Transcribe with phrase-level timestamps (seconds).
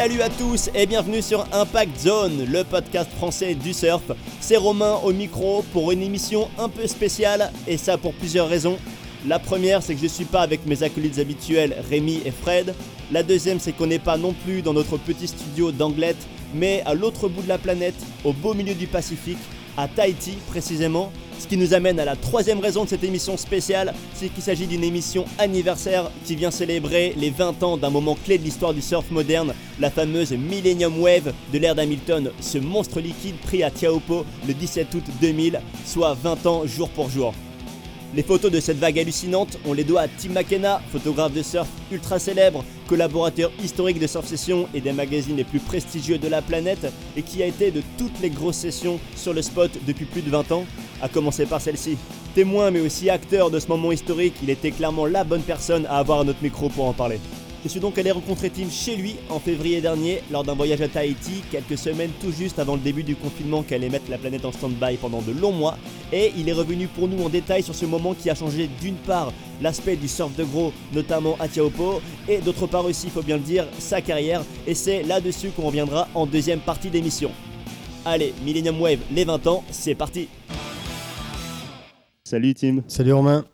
[0.00, 4.00] Salut à tous et bienvenue sur Impact Zone, le podcast français du surf.
[4.40, 8.78] C'est Romain au micro pour une émission un peu spéciale et ça pour plusieurs raisons.
[9.28, 12.74] La première, c'est que je suis pas avec mes acolytes habituels Rémi et Fred.
[13.12, 16.94] La deuxième, c'est qu'on n'est pas non plus dans notre petit studio d'Anglette, mais à
[16.94, 19.36] l'autre bout de la planète, au beau milieu du Pacifique,
[19.80, 21.10] à Tahiti précisément.
[21.38, 24.66] Ce qui nous amène à la troisième raison de cette émission spéciale, c'est qu'il s'agit
[24.66, 28.82] d'une émission anniversaire qui vient célébrer les 20 ans d'un moment clé de l'histoire du
[28.82, 34.26] surf moderne, la fameuse Millennium Wave de l'ère d'Hamilton, ce monstre liquide pris à Tiaopo
[34.46, 37.32] le 17 août 2000, soit 20 ans jour pour jour.
[38.12, 41.68] Les photos de cette vague hallucinante, on les doit à Tim McKenna, photographe de surf
[41.92, 46.42] ultra célèbre, collaborateur historique de Surf Session et des magazines les plus prestigieux de la
[46.42, 50.22] planète, et qui a été de toutes les grosses sessions sur le spot depuis plus
[50.22, 50.64] de 20 ans,
[51.00, 51.96] à commencer par celle-ci.
[52.34, 55.98] Témoin mais aussi acteur de ce moment historique, il était clairement la bonne personne à
[55.98, 57.20] avoir à notre micro pour en parler.
[57.62, 60.88] Je suis donc allé rencontrer Tim chez lui en février dernier lors d'un voyage à
[60.88, 64.46] Tahiti, quelques semaines tout juste avant le début du confinement qui allait mettre la planète
[64.46, 65.76] en stand-by pendant de longs mois.
[66.10, 68.94] Et il est revenu pour nous en détail sur ce moment qui a changé d'une
[68.94, 69.30] part
[69.60, 73.36] l'aspect du surf de gros, notamment à Tiaopo, et d'autre part aussi, il faut bien
[73.36, 74.42] le dire, sa carrière.
[74.66, 77.30] Et c'est là-dessus qu'on reviendra en deuxième partie d'émission.
[78.06, 80.28] Allez, Millennium Wave, les 20 ans, c'est parti
[82.24, 82.84] Salut Tim.
[82.88, 83.44] Salut Romain.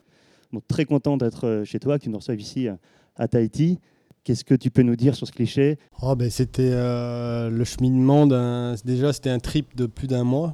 [0.52, 2.68] Bon, très content d'être chez toi, que tu nous reçoives ici
[3.16, 3.80] à Tahiti.
[4.27, 5.78] Qu'est-ce que tu peux nous dire sur ce cliché?
[6.02, 8.74] Oh ben, C'était euh, le cheminement d'un.
[8.84, 10.52] Déjà, c'était un trip de plus d'un mois.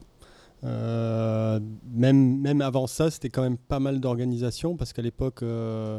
[0.62, 1.58] Euh,
[1.90, 5.98] même, même avant ça, c'était quand même pas mal d'organisation parce qu'à l'époque, euh,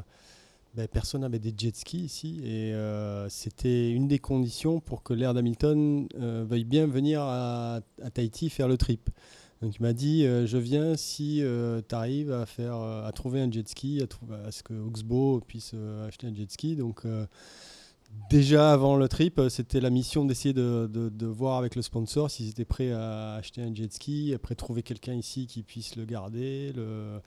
[0.75, 2.75] ben, personne n'avait des jet skis ici et
[3.29, 8.67] c'était une des conditions pour que l'air d'Hamilton veuille bien venir à, à, Tahiti faire
[8.67, 9.09] le trip.
[9.63, 11.41] Donc il m'a dit je viens si
[11.87, 15.39] tu arrives à faire à trouver un jet ski, à, trouver, à ce que Oxbow
[15.39, 15.73] puisse
[16.05, 16.75] acheter un jet ski.
[16.75, 17.05] Donc
[18.29, 22.29] déjà avant le trip, euh, c'était la mission d'essayer de, de, voir avec le sponsor
[22.29, 26.05] s'ils étaient prêts à acheter un jet ski, après trouver quelqu'un ici qui puisse le
[26.05, 27.21] garder, le,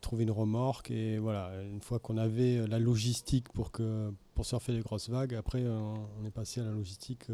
[0.00, 0.90] trouver une remorque.
[0.90, 5.08] Et voilà, une fois qu'on avait euh, la logistique pour, que, pour surfer les grosses
[5.08, 5.78] vagues, après euh,
[6.20, 7.26] on est passé à la logistique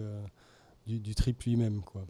[0.87, 1.81] du, du, trip lui-même.
[1.81, 2.04] quoi.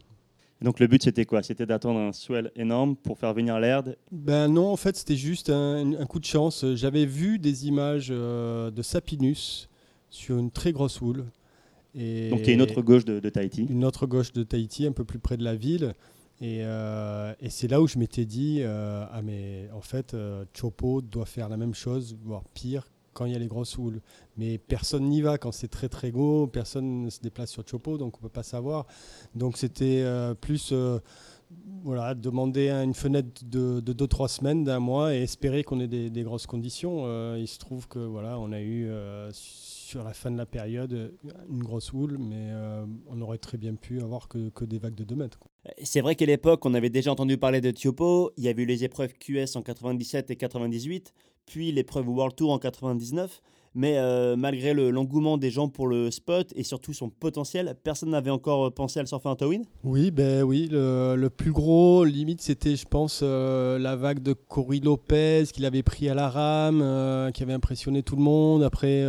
[0.61, 1.41] Donc le but c'était quoi?
[1.43, 5.49] C'était d'attendre un swell énorme pour faire venir l'air Ben non, en fait c'était juste
[5.49, 6.65] un, un, coup de chance.
[6.75, 9.69] J'avais vu des images de Sapinus
[10.11, 11.25] sur une très grosse houle.
[11.95, 13.65] Et Donc il y a une autre gauche de, Tahiti.
[13.69, 15.93] Une autre gauche de Tahiti, un peu plus près de la ville.
[16.41, 20.45] Et, euh, et c'est là où je m'étais dit, euh, ah mais en fait, euh,
[20.53, 24.01] Chopo doit faire la même chose, voire pire, quand il y a les grosses houles.
[24.41, 27.99] Mais personne n'y va quand c'est très très gros, personne ne se déplace sur Chopo,
[27.99, 28.87] donc on ne peut pas savoir.
[29.35, 30.03] Donc c'était
[30.41, 30.73] plus
[31.83, 36.47] voilà, demander une fenêtre de 2-3 semaines, d'un mois, et espérer qu'on ait des, grosses
[36.47, 37.05] conditions.
[37.35, 38.89] il se trouve que voilà, on a eu
[39.91, 41.13] sur la fin de la période
[41.49, 44.95] une grosse houle, mais euh, on aurait très bien pu avoir que, que des vagues
[44.95, 45.39] de 2 mètres.
[45.83, 48.65] C'est vrai qu'à l'époque, on avait déjà entendu parler de Tiopo, il y avait eu
[48.65, 51.13] les épreuves QS en 97 et 98,
[51.45, 53.41] puis l'épreuve World Tour en 99.
[53.73, 58.29] Mais euh, malgré l'engouement des gens pour le spot et surtout son potentiel, personne n'avait
[58.29, 60.67] encore pensé à le surfer en Towin Oui, ben oui.
[60.69, 65.83] Le, plus gros, limite, c'était, je pense, euh, la vague de Cory Lopez qu'il avait
[65.83, 68.63] pris à la rame, qui avait impressionné tout le monde.
[68.63, 69.05] Après,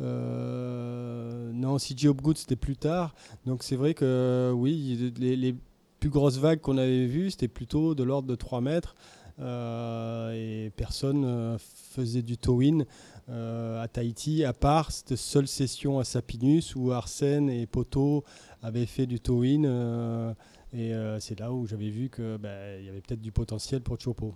[0.00, 3.14] euh, non, CJ Hopgood, c'était plus tard.
[3.46, 5.54] Donc c'est vrai que oui, les,
[6.00, 8.96] plus grosses vagues qu'on avait vues, c'était plutôt de l'ordre de 3 mètres.
[9.40, 10.32] Euh,
[10.66, 12.84] et personne euh, faisait du towin
[13.28, 18.24] à Tahiti, à part cette seule session à Sapinus où Arsène et Poto
[18.62, 20.34] avaient fait du towin.
[20.72, 24.34] et c'est là où j'avais vu qu'il bah, y avait peut-être du potentiel pour Chopo.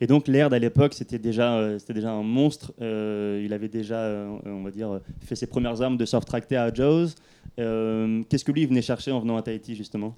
[0.00, 2.72] Et donc Laird à l'époque, c'était déjà, euh, c'était déjà un monstre.
[2.80, 6.56] Euh, il avait déjà, euh, on va dire, fait ses premières armes de surf tracté
[6.56, 7.08] à Jaws.
[7.56, 10.16] Qu'est-ce que lui venait chercher en venant à Tahiti justement?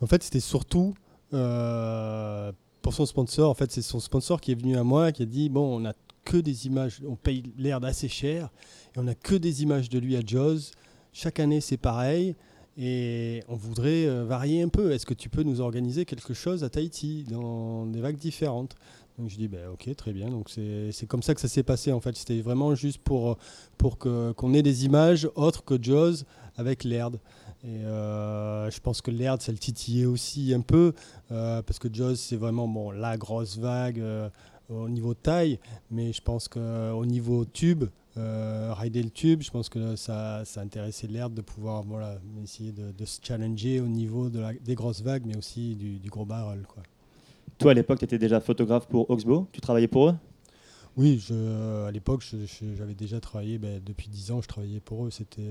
[0.00, 0.94] En fait, c'était surtout
[1.30, 3.50] pour son sponsor.
[3.50, 5.84] En fait, c'est son sponsor qui est venu à moi, qui a dit bon, on
[5.84, 5.94] a
[6.24, 8.50] que des images, on paye Laird assez cher,
[8.94, 10.72] et on a que des images de lui à Jaws.
[11.12, 12.36] Chaque année, c'est pareil.
[12.76, 14.92] Et on voudrait euh, varier un peu.
[14.92, 18.74] Est-ce que tu peux nous organiser quelque chose à Tahiti, dans des vagues différentes?
[19.18, 20.30] Donc je dis, ben, ok, très bien.
[20.30, 22.16] Donc c'est comme ça que ça s'est passé en fait.
[22.16, 23.36] C'était vraiment juste pour,
[23.76, 26.24] pour qu'on ait des images autres que Jaws
[26.56, 27.20] avec l'Aird.
[27.62, 30.94] Et euh, je pense que l'Aird, ça le titillait aussi un peu,
[31.30, 34.02] euh, parce que Jaws, c'est vraiment bon, la grosse vague
[34.70, 35.58] au niveau taille,
[35.90, 37.84] mais je pense qu'au niveau tube,
[38.16, 42.72] euh, rider le tube, je pense que ça, ça intéressait l'air de pouvoir voilà, essayer
[42.72, 46.62] de, se challenger au niveau de la, des grosses vagues, mais aussi du, gros barrel.
[46.66, 46.82] Quoi.
[47.58, 49.46] Toi, à l'époque, tu étais déjà photographe pour Oxbow?
[49.52, 50.14] Tu travaillais pour eux?
[50.96, 51.24] Oui,
[51.86, 52.24] à l'époque,
[52.76, 55.42] j'avais déjà travaillé, ben, depuis 10 ans, je travaillais pour eux, c'était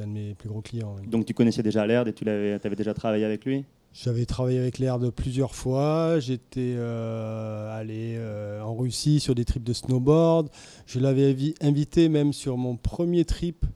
[0.00, 0.96] un de mes plus gros clients.
[1.06, 3.64] Donc tu connaissais déjà Laird et tu avais, avais déjà travaillé avec lui?
[3.92, 6.20] J'avais travaillé avec Laird plusieurs fois.
[6.20, 8.18] J'étais allé
[8.62, 10.48] en Russie sur des trips de snowboard.
[10.86, 13.66] Je l'avais invité même sur mon premier trip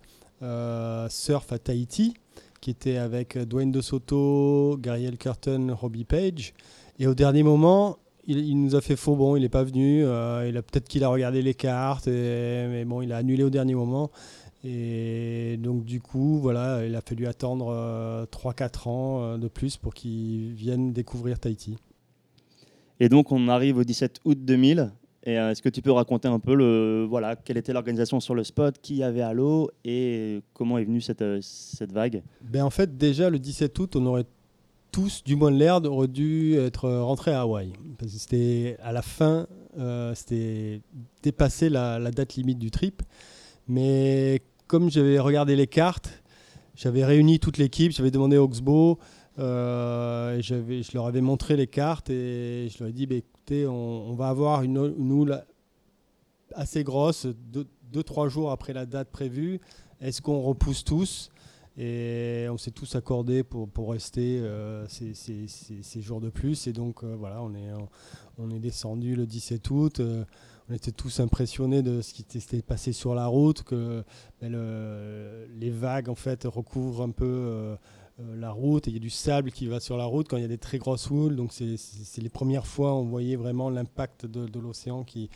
[1.08, 2.14] surf à Tahiti
[2.64, 6.54] qui était avec Dwayne De Soto, Gabriel Curtin, Robbie Page.
[6.98, 10.02] Et au dernier moment, il, nous a fait faux bon, il n'est pas venu.
[10.02, 14.10] Euh, peut-être qu'il a regardé les cartes, mais bon, il a annulé au dernier moment.
[14.66, 17.66] Et donc du coup, voilà, il a fallu attendre
[18.32, 21.76] 3-4 euh, ans euh, de plus pour qu'il vienne découvrir Tahiti.
[22.98, 24.90] Et donc on arrive au 17 août 2000.
[25.26, 28.34] Et euh, est-ce que tu peux raconter un peu le, voilà, quelle était l'organisation sur
[28.34, 32.22] le spot, qui y avait à l'eau et comment est venue cette, euh, cette vague?
[32.42, 34.26] Ben En fait, déjà le 17 août, on aurait
[34.92, 37.72] tous, du moins l'air, aurait dû être rentrés à Hawaï.
[37.98, 39.46] Parce que c'était à la fin,
[40.14, 40.80] c'était
[41.22, 43.02] dépassé la, la, date limite du trip.
[43.66, 46.22] Mais comme j'avais regardé les cartes,
[46.74, 48.98] j'avais réuni toute l'équipe, j'avais demandé à Oxbow,
[49.38, 54.14] euh, je leur avais montré les cartes et je leur ai dit bah, écoutez, on,
[54.14, 55.42] va avoir une, houle
[56.54, 57.26] assez grosse,
[57.92, 59.60] 2-3 jours après la date prévue.
[60.00, 61.30] Est-ce qu'on repousse tous?
[61.76, 66.68] Et on s'est tous accordés pour, rester euh, ces, jours de plus.
[66.68, 70.00] Et donc euh, voilà, on est descendu le 17 août.
[70.68, 74.02] On était tous impressionnés de ce qui s'était passé sur la route, que
[74.40, 74.52] ben,
[75.58, 79.10] les vagues en fait recouvrent un peu euh, la route, et il y a du
[79.10, 81.36] sable qui va sur la route quand il y a des très grosses houles.
[81.36, 85.28] Donc c'est les premières fois on voyait vraiment l'impact de, l'océan qui,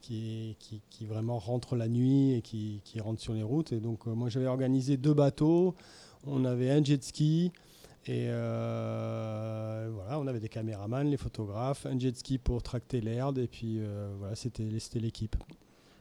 [0.00, 0.56] qui,
[1.02, 3.72] vraiment rentre la nuit et qui, qui rentre sur les routes.
[3.72, 5.74] Et donc euh, moi j'avais organisé deux bateaux,
[6.26, 7.52] on avait un jet ski.
[8.08, 13.38] Et euh, voilà, on avait des caméramans, les photographes, un jet ski pour tracter l'herbe,
[13.38, 13.80] et puis
[14.18, 14.64] voilà, c'était
[15.00, 15.36] l'équipe.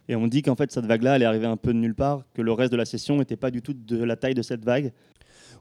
[0.07, 2.23] Et on dit qu'en fait, cette vague-là, elle est arrivée un peu de nulle part,
[2.33, 4.63] que le reste de la session n'était pas du tout de la taille de cette
[4.63, 4.93] vague.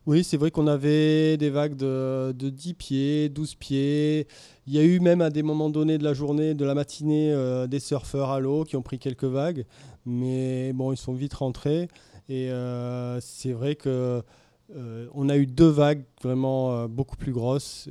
[0.07, 4.27] Oui, c'est vrai qu'on avait des vagues de, 10 pieds, 12 pieds.
[4.67, 7.33] Il y a eu même à des moments donnés de la journée, de la matinée,
[7.33, 9.65] euh, des surfeurs à l'eau qui ont pris quelques vagues.
[10.05, 11.89] Mais bon, ils sont vite rentrés.
[12.29, 14.23] Et euh, c'est vrai que
[14.75, 17.89] euh, on a eu deux vagues vraiment beaucoup plus grosses,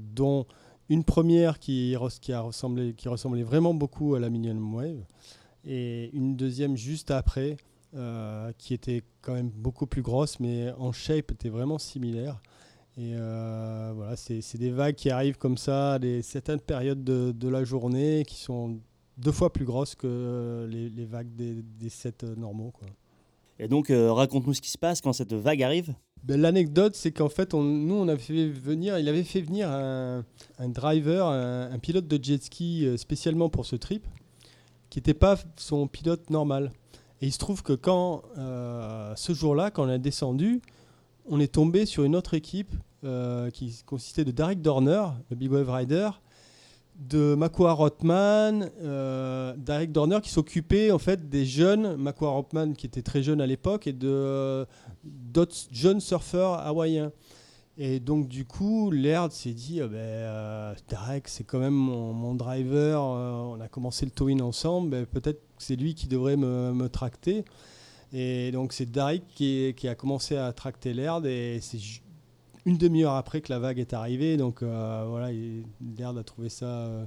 [0.00, 0.46] dont
[0.88, 5.04] une première qui, a ressemblé, ressemblait vraiment beaucoup à la Minion Wave,
[5.64, 7.56] et une deuxième juste après
[7.94, 12.42] euh, qui était quand même beaucoup plus grosse, mais en shape était vraiment similaire.
[12.98, 17.64] Et euh, voilà, c'est des vagues qui arrivent comme ça à certaines périodes de, la
[17.64, 18.80] journée qui sont
[19.16, 22.72] deux fois plus grosses que les, vagues des, sets normaux.
[23.58, 25.94] Et donc, euh, raconte-nous ce qui se passe quand cette vague arrive.
[26.26, 29.70] Ben, L'anecdote, c'est qu'en fait, on, nous, on avait fait venir, il avait fait venir
[29.70, 30.24] un,
[30.68, 34.04] driver, un, pilote de jet ski spécialement pour ce trip,
[34.90, 36.72] qui n'était pas son pilote normal.
[37.20, 40.60] Et il se trouve que quand, euh, ce jour-là, quand on a descendu,
[41.28, 42.74] on est tombé sur une autre équipe
[43.04, 46.10] euh, qui consistait de Derek Dorner, le Big Wave Rider,
[46.98, 52.86] de Makua Rothman, euh, Derek Dorner qui s'occupait en fait des jeunes, Makua Rothman qui
[52.86, 57.12] était très jeune à l'époque, et d'autres jeunes surfeurs hawaïens.
[57.78, 62.34] Et donc, du coup, Laird s'est dit ah ben, euh, Derek, c'est quand même mon,
[62.34, 63.02] driver.
[63.02, 64.90] Euh, on a commencé le towing ensemble.
[64.90, 67.44] Ben, peut-être que c'est lui qui devrait me, tracter.
[68.14, 71.26] Et donc, c'est Derek qui, qui, a commencé à tracter Laird.
[71.26, 71.78] Et c'est
[72.66, 74.36] une demi-heure après que la vague est arrivée.
[74.36, 75.30] Donc, euh, voilà,
[75.96, 77.06] Laird a trouvé ça.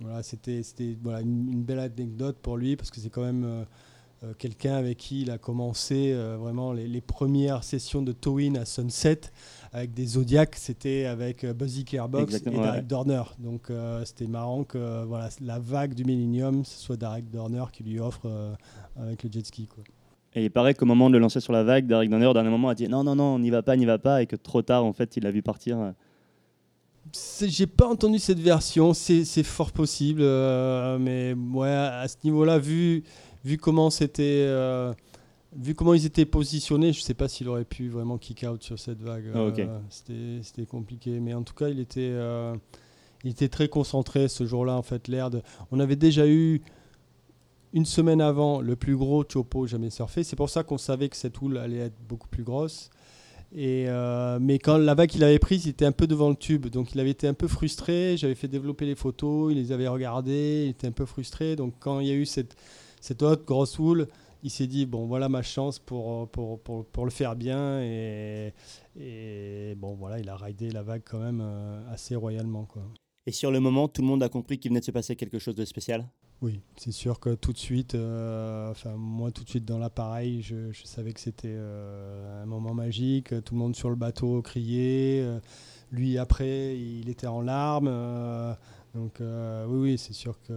[0.00, 0.62] voilà, c'était
[1.00, 3.64] voilà, une, une, belle anecdote pour lui parce que c'est quand même
[4.24, 8.64] euh, quelqu'un avec qui il a commencé euh, vraiment les, premières sessions de towing à
[8.64, 9.20] Sunset
[9.72, 13.22] avec des Zodiacs, c'était avec euh, Buzzy Carebox et Derek Dorner.
[13.40, 13.72] Donc
[14.04, 18.56] c'était marrant que voilà, la vague du Millennium, ce soit Derek Dorner qui lui offre
[18.96, 19.66] avec le jet ski.
[19.66, 19.82] Quoi.
[20.34, 22.50] Et il paraît qu'au moment de le lancer sur la vague, Derek Dorner, au dernier
[22.50, 24.36] moment, a dit non, non, non, on n'y va pas, n'y va pas, et que
[24.36, 25.92] trop tard, en fait, il l'a vu partir.
[27.42, 30.22] J'ai pas entendu cette version, c'est fort possible,
[31.00, 33.04] mais ouais, à ce niveau-là, vu
[33.44, 34.44] vu comment c'était.
[34.46, 34.92] Euh,
[35.54, 38.78] vu comment ils étaient positionnés, je sais pas s'il aurait pu vraiment kick out sur
[38.78, 39.26] cette vague.
[39.34, 41.20] Euh, c'était compliqué.
[41.20, 42.54] Mais en tout cas, il était, euh,
[43.24, 44.76] il était très concentré ce jour-là.
[44.76, 45.30] En fait, l'air
[45.70, 46.62] On avait déjà eu
[47.72, 50.24] une semaine avant le plus gros chopo jamais surfé.
[50.24, 52.90] C'est pour ça qu'on savait que cette houle allait être beaucoup plus grosse.
[53.54, 53.86] Et
[54.40, 56.94] mais quand la vague qu'il avait prise, il était un peu devant le tube, donc
[56.94, 58.16] il avait été un peu frustré.
[58.16, 61.54] J'avais fait développer les photos, il les avait regardées, il était un peu frustré.
[61.54, 62.56] Donc quand il y a eu cette,
[63.00, 64.08] cette autre grosse houle,
[64.42, 68.52] il s'est dit bon voilà ma chance pour, pour, pour, pour le faire bien et,
[68.98, 72.82] et, bon voilà il a raidé la vague quand même euh, assez royalement quoi.
[73.26, 75.38] Et sur le moment, tout le monde a compris qu'il venait de se passer quelque
[75.38, 76.08] chose de spécial?
[76.42, 80.42] Oui, c'est sûr que tout de suite, euh, enfin moi tout de suite dans l'appareil,
[80.42, 83.28] je, savais que c'était euh, un moment magique.
[83.44, 85.20] Tout le monde sur le bateau criait.
[85.22, 85.38] Euh,
[85.92, 87.86] lui après, il était en larmes.
[88.92, 90.52] donc oui, oui, c'est sûr que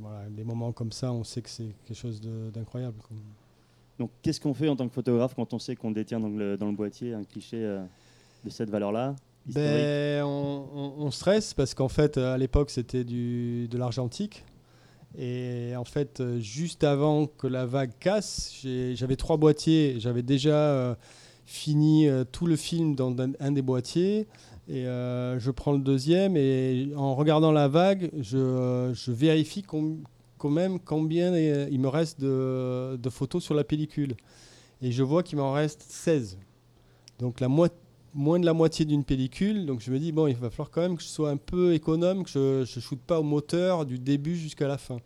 [0.00, 2.20] voilà, des moments comme ça, on sait que c'est quelque chose
[2.52, 2.98] d'incroyable.
[3.98, 6.58] Donc qu'est-ce qu'on fait en tant que photographe quand on sait qu'on détient dans le,
[6.58, 7.58] dans le boîtier un cliché
[8.44, 14.44] de cette valeur-là ben, on, stresse parce qu'en fait, à l'époque, c'était de l'argentique.
[15.16, 18.60] Et en fait, juste avant que la vague casse,
[18.94, 19.96] j'avais trois boîtiers.
[19.98, 20.94] J'avais déjà euh,
[21.46, 24.26] fini euh, tout le film dans un, des boîtiers.
[24.68, 26.36] Et euh, je prends le deuxième.
[26.36, 33.10] Et en regardant la vague, je, vérifie quand même combien il me reste de, de,
[33.10, 34.14] photos sur la pellicule.
[34.82, 36.38] Et je vois qu'il m'en reste 16.
[37.18, 37.76] Donc la moitié
[38.14, 39.66] moins de la moitié d'une pellicule.
[39.66, 41.74] Donc je me dis, bon, il va falloir quand même que je sois un peu
[41.74, 44.98] économe, que je ne shoote pas au moteur du début jusqu'à la fin.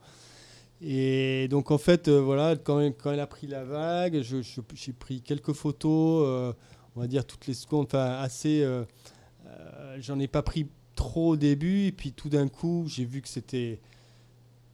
[0.82, 5.23] Et donc en fait, euh, voilà, quand, quand, elle a pris la vague, j'ai pris
[5.23, 6.52] quelques photos, euh,
[6.97, 8.62] on va dire toutes les secondes, enfin assez.
[8.62, 8.85] Euh,
[9.99, 10.66] j'en ai pas pris
[10.97, 13.80] trop au début, et puis tout d'un coup, j'ai vu que c'était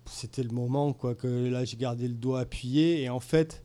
[0.06, 3.62] c'était le moment, quoi, que là j'ai gardé le doigt appuyé, et en fait,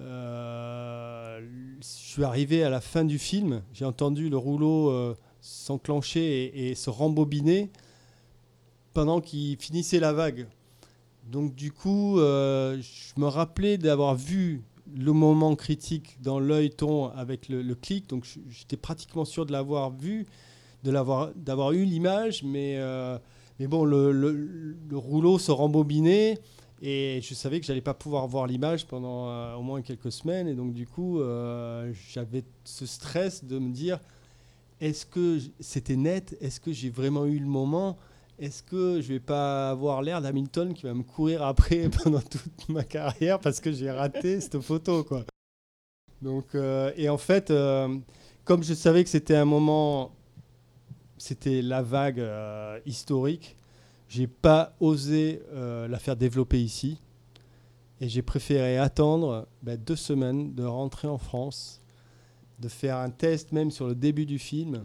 [0.00, 1.40] euh,
[1.80, 6.74] je suis arrivé à la fin du film, j'ai entendu le rouleau euh, s'enclencher et,
[6.74, 7.70] se rembobiner
[8.92, 10.46] pendant qu'il finissait la vague.
[11.30, 14.62] Donc du coup, euh, je me rappelais d'avoir vu
[14.96, 19.90] le moment critique dans l'œil ton avec le, clic, donc j'étais pratiquement sûr de l'avoir
[19.90, 20.26] vu,
[20.82, 22.78] d'avoir eu l'image, mais,
[23.60, 26.38] mais bon, le, le, rouleau se rembobinait.
[26.80, 30.46] Et je savais que j'allais pas pouvoir voir l'image pendant euh, au moins quelques semaines.
[30.46, 33.98] Et donc, du coup, euh, j'avais ce stress de me dire
[34.80, 36.36] est-ce que c'était net?
[36.40, 37.98] Est-ce que j'ai vraiment eu le moment?
[38.38, 42.68] Est-ce que je vais pas avoir l'air d'Hamilton qui va me courir après pendant toute
[42.68, 45.24] ma carrière parce que j'ai raté cette photo quoi?
[46.22, 47.52] Donc, euh, et en fait,
[48.44, 50.12] comme je savais que c'était un moment,
[51.16, 52.24] c'était la vague
[52.86, 53.57] historique,
[54.08, 56.98] j'ai pas osé euh, la faire développer ici.
[58.00, 61.82] Et j'ai préféré attendre bah, deux semaines de rentrer en France,
[62.58, 64.84] de faire un test même sur le début du film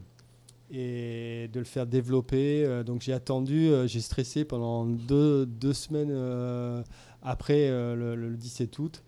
[0.71, 2.65] et de le faire développer.
[2.65, 6.11] Euh, donc j'ai attendu, euh, j'ai stressé pendant deux, deux semaines
[7.21, 9.03] après le, 17 août,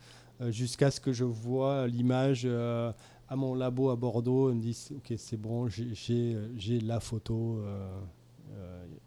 [0.48, 4.52] jusqu'à ce que je vois l'image à mon labo à Bordeaux.
[4.52, 7.60] Ils me disent, ok c'est bon, j'ai la photo.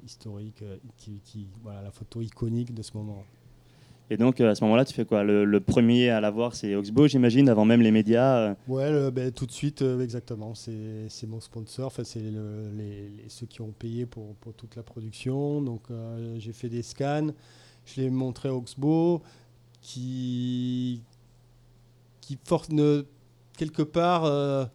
[0.09, 3.25] Euh, historique, euh, qui, voilà, la photo iconique de ce moment.
[4.11, 5.23] Et donc euh, à ce moment-là, tu fais quoi?
[5.23, 9.45] Le, premier à la voir, c'est Oxbow, j'imagine, avant même les médias Ouais, ben, tout
[9.45, 10.55] de suite, exactement.
[10.55, 15.61] C'est mon sponsor, enfin, c'est les, ceux qui ont payé pour, pour toute la production.
[15.61, 15.83] Donc
[16.39, 17.29] j'ai fait des scans,
[17.85, 19.21] je l'ai montré à Oxbow,
[19.83, 21.03] qui,
[22.23, 23.05] qui force, ne,
[23.59, 24.71] quelque part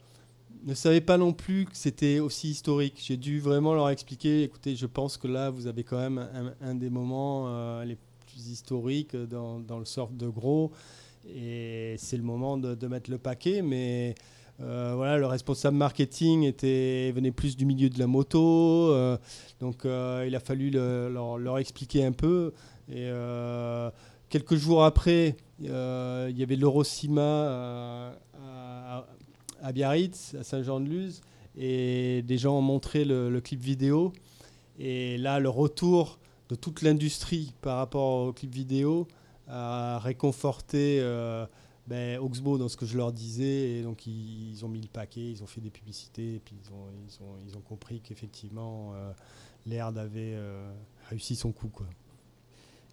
[0.65, 3.01] ne savais pas non plus que c'était aussi historique.
[3.03, 6.75] J'ai dû vraiment leur expliquer, écoutez, je pense que là, vous avez quand même un,
[6.75, 10.71] des moments euh, les plus historiques dans, le surf de gros.
[11.27, 13.61] Et c'est le moment de, mettre le paquet.
[13.61, 14.15] Mais
[14.61, 18.91] euh, voilà, le responsable marketing était, venait plus du milieu de la moto.
[18.91, 19.17] Euh,
[19.59, 22.53] donc il a fallu leur, expliquer un peu.
[22.89, 23.09] Et
[24.29, 29.05] quelques jours après, il y avait l'Eurocima à
[29.71, 31.21] Biarritz, à Saint-Jean-de-Luz,
[31.55, 34.11] et des gens ont montré le, clip vidéo.
[34.79, 39.07] Et là, le retour de toute l'industrie par rapport au clip vidéo
[39.47, 41.45] a réconforté euh,
[41.87, 43.71] ben, dans ce que je leur disais.
[43.71, 47.57] Et donc, ils, ont mis le paquet, ils ont fait des publicités, et puis ils
[47.57, 49.11] ont, compris qu'effectivement, euh,
[49.65, 50.71] l'Aird avait euh,
[51.09, 51.71] réussi son coup.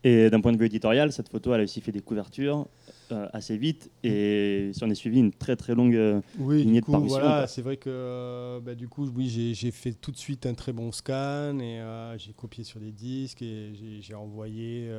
[0.02, 2.66] Et d'un point de vue éditorial, cette photo, elle a aussi fait des couvertures
[3.12, 6.80] euh, assez vite et si on est suivi une très très longue euh, oui, lignée
[6.80, 10.46] de Voilà, c'est vrai que euh, bah, du coup, oui, j'ai fait tout de suite
[10.46, 11.82] un très bon scan et
[12.16, 14.90] j'ai copié sur des disques et j'ai envoyé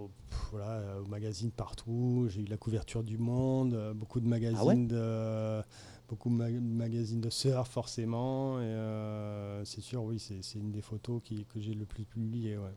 [0.00, 0.10] au,
[0.50, 2.28] voilà, aux magazines partout.
[2.30, 5.60] J'ai eu la couverture du Monde, beaucoup de ah magazines de
[6.08, 8.60] beaucoup de magazines de surf forcément.
[8.60, 12.56] Et euh, c'est sûr, oui, c'est une des photos qui, que j'ai le plus publiées.
[12.56, 12.72] Ouais.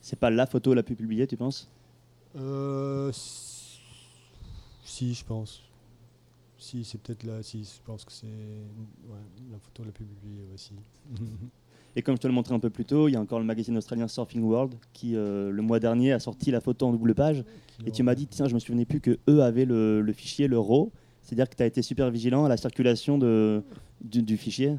[0.00, 1.68] C'est pas la photo la plus publiée, tu penses?
[2.36, 5.62] Euh, Si, je pense.
[6.58, 7.42] Si, c'est peut-être là.
[7.42, 8.26] Si, je pense que c'est
[9.50, 10.72] la photo la plus publiée aussi.
[11.96, 13.44] Et comme je te le montrais un peu plus tôt, il y a encore le
[13.44, 17.16] magazine australien Surfing World qui, euh, le mois dernier, a sorti la photo en double
[17.16, 17.42] page.
[17.84, 20.46] et tu m'as dit, tiens, je me souvenais plus que eux avaient le, le fichier,
[20.46, 20.92] le RAW.
[21.30, 23.62] C'est-à-dire que tu as été super vigilant à la circulation de,
[24.00, 24.76] du, fichier?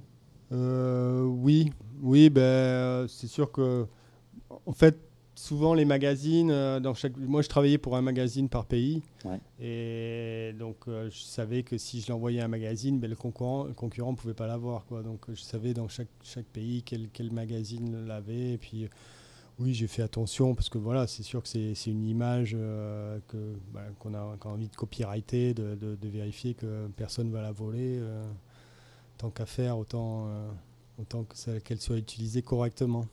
[0.51, 3.86] Oui, oui, ben, c'est sûr que,
[4.65, 4.98] en fait,
[5.41, 7.17] souvent les magazines, euh, dans chaque...
[7.17, 9.01] moi je travaillais pour un magazine par pays.
[9.60, 13.74] Et donc euh, je savais que si je l'envoyais un magazine, ben, le concurrent ne
[13.74, 14.86] concurrent pouvait pas l'avoir.
[14.86, 15.01] Quoi.
[15.01, 18.53] Donc je savais dans chaque, chaque pays quel, quel magazine l'avait.
[18.53, 18.88] Et puis
[19.62, 23.56] oui, j'ai fait attention parce que voilà, c'est sûr que c'est une image euh, que,
[24.00, 28.01] qu'on a, envie de copyrighter, de, vérifier que personne ne va la voler.
[29.18, 30.27] tant qu'à faire, autant,
[31.00, 31.25] autant
[31.63, 33.06] qu'elle soit utilisée correctement.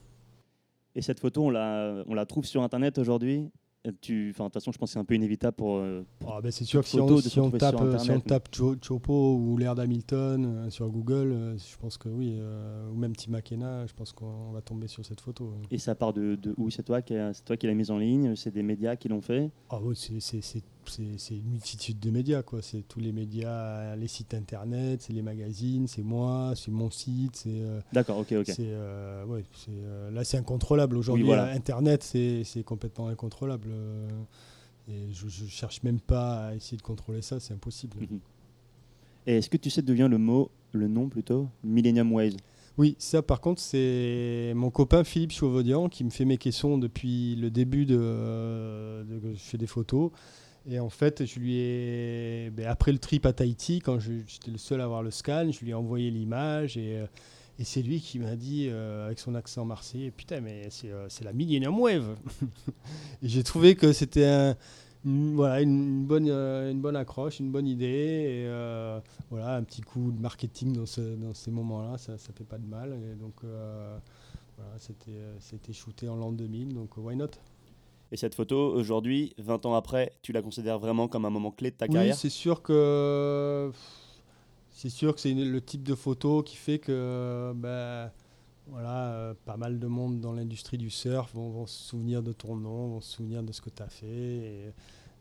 [0.94, 3.50] Et cette photo, on la, on la trouve sur Internet aujourd'hui?
[4.00, 5.76] Tu, de toute façon, je pense que c'est un peu inévitable pour.
[5.76, 8.48] Euh, ah, ben, c'est sûr que si on, si on tape, si on tape
[8.82, 12.38] Chopo ou l'air d'Hamilton euh, sur Google, euh, je pense que oui,
[12.92, 15.52] ou même Tim McKenna, je pense qu'on va tomber sur cette photo.
[15.70, 16.70] Et ça part de, de où?
[16.70, 19.50] C'est toi, qui toi qui l'as mise en ligne C'est des médias qui l'ont fait?
[19.70, 20.62] Ah oui, c'est
[20.96, 22.42] une multitude de médias.
[22.42, 22.62] quoi.
[22.62, 27.36] C'est tous les médias, les sites internet, c'est les magazines, c'est moi, c'est mon site.
[27.36, 28.46] c'est D'accord, ok, ok.
[28.46, 28.74] C'est,
[29.26, 29.44] ouais,
[30.10, 30.96] là, c'est incontrôlable.
[30.96, 33.68] Aujourd'hui, Internet, c'est complètement incontrôlable.
[33.70, 34.08] Euh,
[34.88, 37.98] et je, ne cherche même pas à essayer de contrôler ça, c'est impossible.
[38.00, 38.20] Mhm.
[39.26, 42.36] Et est-ce que tu sais d'où vient le mot, le nom plutôt, Millennium Waves
[42.78, 47.34] oui, ça par contre, c'est mon copain Philippe Chauvaudian qui me fait mes questions depuis
[47.34, 50.12] le début de, de, je fais des photos.
[50.70, 54.58] Et en fait, je lui ai, ben, après le trip à Tahiti, quand j'étais le
[54.58, 57.06] seul à avoir le scan, je lui ai envoyé l'image et euh,
[57.64, 61.32] c'est lui qui m'a dit, euh, avec son accent marseillais, putain, mais c'est euh, la
[61.32, 62.16] Millennium Wave.
[63.22, 64.54] et j'ai trouvé que c'était
[65.06, 67.86] une bonne accroche, une bonne idée.
[67.86, 68.46] Et
[69.30, 72.58] voilà, un petit coup de marketing dans, ce, dans ces moments-là, ça ne fait pas
[72.58, 72.92] de mal.
[72.92, 74.76] Et donc, voilà,
[75.40, 77.30] c'était shooté en l'an 2000, donc why not?
[78.10, 81.70] Et cette photo, aujourd'hui, 20 ans après, tu la considères vraiment comme un moment clé
[81.70, 83.70] de ta carrière Oui, c'est sûr que
[84.70, 88.10] c'est sûr que c'est le type de photo qui fait que ben,
[88.68, 92.56] voilà, euh, pas mal de monde dans l'industrie du surf vont, se souvenir de ton
[92.56, 94.72] nom, vont se souvenir de ce que tu as fait.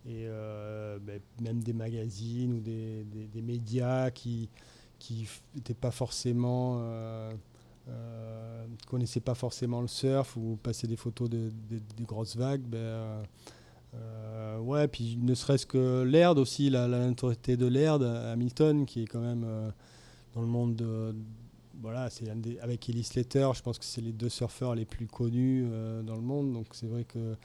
[0.06, 4.50] Et, euh, ben, même des magazines ou des, médias qui
[5.56, 6.78] n'étaient pas forcément.
[6.82, 7.34] Euh,
[8.88, 11.52] connaissaient pas forcément le surf ou passaient des photos de,
[12.06, 13.24] grosses vagues, ben,
[13.94, 19.04] euh, ouais, puis ne serait-ce que l'Aird aussi, la, la notoriété de l'Aird, Hamilton, qui
[19.04, 19.70] est quand même euh,
[20.34, 21.16] dans le monde de.
[21.80, 22.28] Voilà, c'est
[22.62, 26.16] avec Ellie Slater, je pense que c'est les deux surfeurs les plus connus euh, dans
[26.16, 26.52] le monde.
[26.52, 27.36] Donc c'est vrai que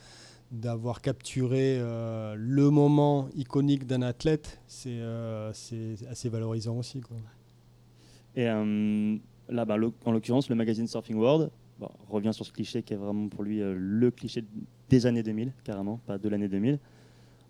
[0.51, 5.01] d'avoir capturé le moment iconique d'un athlète, c'est
[6.11, 7.01] assez valorisant aussi.
[7.01, 7.17] Quoi.
[8.37, 8.47] Et
[9.53, 11.51] là, bah, en l'occurrence, le magazine Surfing World
[12.09, 14.45] revient sur ce cliché qui est vraiment pour lui le cliché
[14.89, 16.79] des années 2000, carrément, pas de l'année 2000,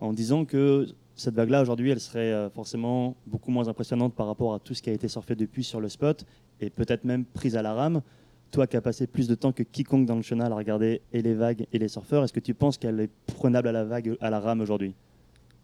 [0.00, 4.54] en disant que cette vague-là, aujourd'hui, elle serait euh, forcément beaucoup moins impressionnante par rapport
[4.54, 6.24] à tout ce qui a été surfé depuis sur le spot,
[6.60, 8.02] et peut-être même prise à la rame.
[8.50, 11.22] Toi qui as passé plus de temps que quiconque dans le chenal à regarder et
[11.22, 14.16] les vagues et les surfeurs, est-ce que tu penses qu'elle est prenable à la vague,
[14.20, 14.94] à la rame aujourd'hui?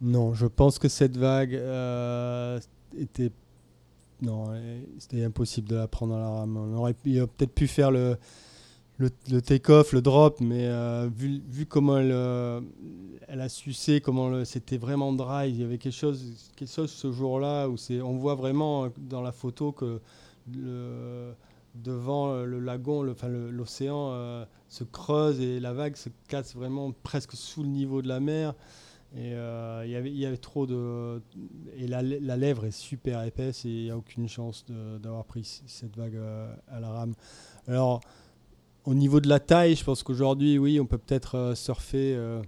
[0.01, 2.59] Non, je pense que cette vague euh,
[2.97, 3.31] était
[4.21, 4.45] non,
[4.97, 6.57] c'était impossible de la prendre à la rame.
[6.57, 8.17] On aurait peut-être pu faire le,
[8.99, 12.59] le, take-off, le drop, mais euh, vu, vu, comment elle, euh,
[13.27, 17.11] elle a sucé, comment c'était vraiment dry, il y avait quelque chose, quelque chose ce
[17.11, 20.01] jour-là où on voit vraiment dans la photo que
[20.53, 21.33] le,
[21.75, 27.63] devant le lagon, l'océan euh, se creuse et la vague se casse vraiment presque sous
[27.63, 28.53] le niveau de la mer.
[29.15, 31.21] Et avait, il y avait trop de.
[31.75, 34.65] Et la, la lèvre est super épaisse et il n'y a aucune chance
[35.01, 36.19] d'avoir pris cette vague
[36.67, 37.15] à la rame.
[37.67, 38.01] Alors,
[38.85, 42.41] au niveau de la taille, je pense qu'aujourd'hui, oui, on peut peut-être euh, surfer euh,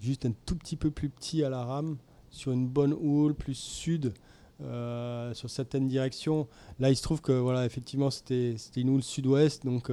[0.00, 1.96] juste un tout petit peu plus petit à la rame,
[2.30, 4.12] sur une bonne houle, plus sud,
[4.62, 6.46] euh, sur certaines directions.
[6.78, 9.90] Là, il se trouve que, voilà, effectivement, c'était une houle sud-ouest, donc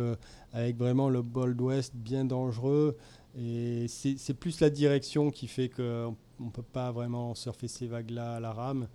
[0.54, 2.98] avec vraiment le bol d'ouest bien dangereux.
[3.38, 8.36] Et c'est plus la direction qui fait qu'on ne peut pas vraiment surfer ces vagues-là
[8.36, 8.88] à la rame.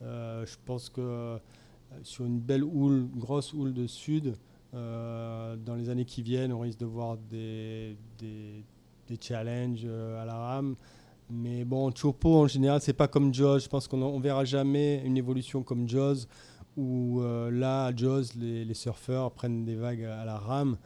[0.00, 1.38] je pense que
[2.02, 4.34] sur une belle houle, grosse houle de sud,
[4.74, 7.96] euh, dans les années qui viennent, on risque de voir des,
[9.20, 10.76] challenges euh, à la rame.
[11.30, 13.60] Mais bon, Chopo en général, c'est pas comme Jaws.
[13.60, 16.26] Je pense qu'on ne verra jamais une évolution comme Jaws,
[16.76, 20.76] où euh, là, à Jaws, les, surfeurs prennent des vagues à la rame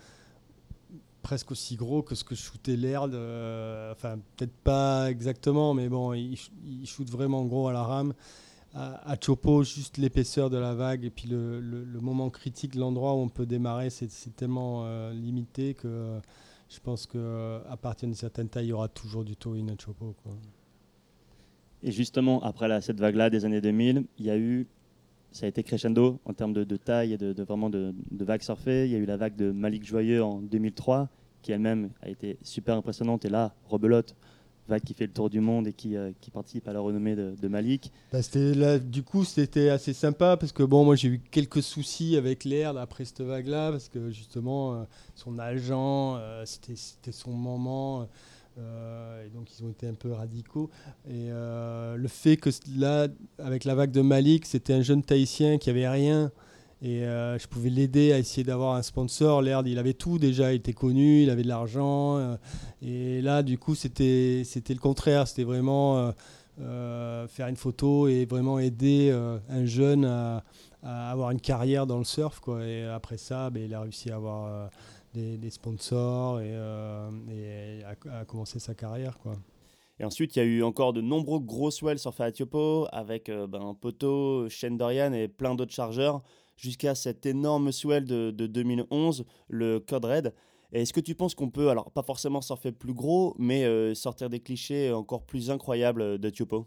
[1.23, 3.11] presque aussi gros que ce que shootait l'Aird.
[3.93, 8.15] enfin, peut-être pas exactement, mais bon, ils, ils shootent vraiment gros à la rame
[8.75, 13.29] à, Chopo, juste l'épaisseur de la vague et puis le, moment critique, l'endroit où on
[13.29, 16.21] peut démarrer, c'est tellement euh, limité que euh,
[16.69, 19.75] je pense qu'à euh, partir d'une certaine taille, il y aura toujours du towing à
[19.79, 20.15] Chopo.
[21.83, 24.67] Et justement, après cette vague-là des années 2000, il y a eu
[25.33, 28.87] ça a été crescendo en termes de, taille et de, vraiment de, vagues surfées.
[28.87, 31.09] Il y a eu la vague de Malik Joyeux en 2003,
[31.43, 33.25] qui elle-même a été super impressionnante.
[33.25, 34.15] Et là, rebelote,
[34.69, 37.49] vague qui fait le tour du monde et qui, qui participe à la renommée de,
[37.49, 37.93] Malik.
[38.13, 38.21] Bah,
[38.79, 42.77] du coup, c'était assez sympa parce que bon, moi j'ai eu quelques soucis avec l'air
[42.77, 48.09] après cette vague-là parce que justement, son agent, c'était son moment.
[48.59, 50.71] Euh, et donc ils ont été un peu radicaux.
[51.07, 55.59] Et euh, le fait que là, avec la vague de Malik, c'était un jeune Tahitien
[55.59, 56.31] qui avait rien.
[56.85, 59.41] Et euh, je pouvais l'aider à essayer d'avoir un sponsor.
[59.41, 62.37] L'air, il avait tout déjà, il était connu, il avait de l'argent.
[62.83, 65.29] et là, du coup, c'était le contraire.
[65.29, 66.13] C'était vraiment
[66.59, 69.13] faire une photo et vraiment aider
[69.49, 70.43] un jeune à,
[70.83, 72.41] avoir une carrière dans le surf.
[72.67, 74.69] Et après ça, ben, il a réussi à avoir
[75.15, 79.19] des, sponsors et, euh, a, commencé sa carrière.
[79.19, 79.35] Quoi.
[79.99, 83.47] Et ensuite, il y a eu encore de nombreux gros swells sur Faatiopo avec euh,
[83.47, 86.23] ben, Poto, Shane Dorian et plein d'autres chargeurs
[86.57, 90.35] jusqu'à cet énorme swell de, 2011, le Code Red.
[90.73, 94.31] Est-ce que tu penses qu'on peut, alors pas forcément surfer plus gros, mais euh, sortir
[94.31, 96.67] des clichés encore plus incroyables de Tiopo?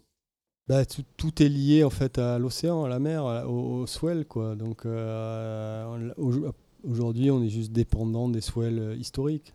[0.67, 4.55] Bah, tout, est lié en fait à l'océan, à la mer, au, swell quoi.
[4.55, 4.85] Donc
[6.87, 9.53] Aujourd'hui, on est juste dépendant des swells euh, historiques.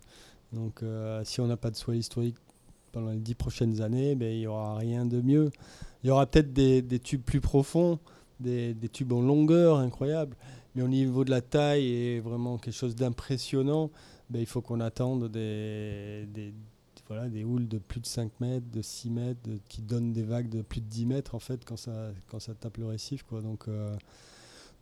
[0.52, 2.34] Donc, euh, si on n'a pas de swell historique
[2.90, 5.50] pendant les dix prochaines années, ben, il n'y aura rien de mieux.
[6.02, 8.00] Il y aura peut-être des, tubes plus profonds,
[8.40, 10.36] des, tubes en longueur incroyables,
[10.74, 13.90] mais au niveau de la taille et vraiment quelque chose d'impressionnant,
[14.28, 16.26] ben, il faut qu'on attende des,
[17.06, 20.48] voilà, des houles de plus de 5 mètres, de 6 mètres, qui donnent des vagues
[20.48, 23.22] de plus de 10 mètres en fait quand ça, quand ça tape le récif.
[23.22, 23.40] Quoi.
[23.40, 23.94] Donc, euh,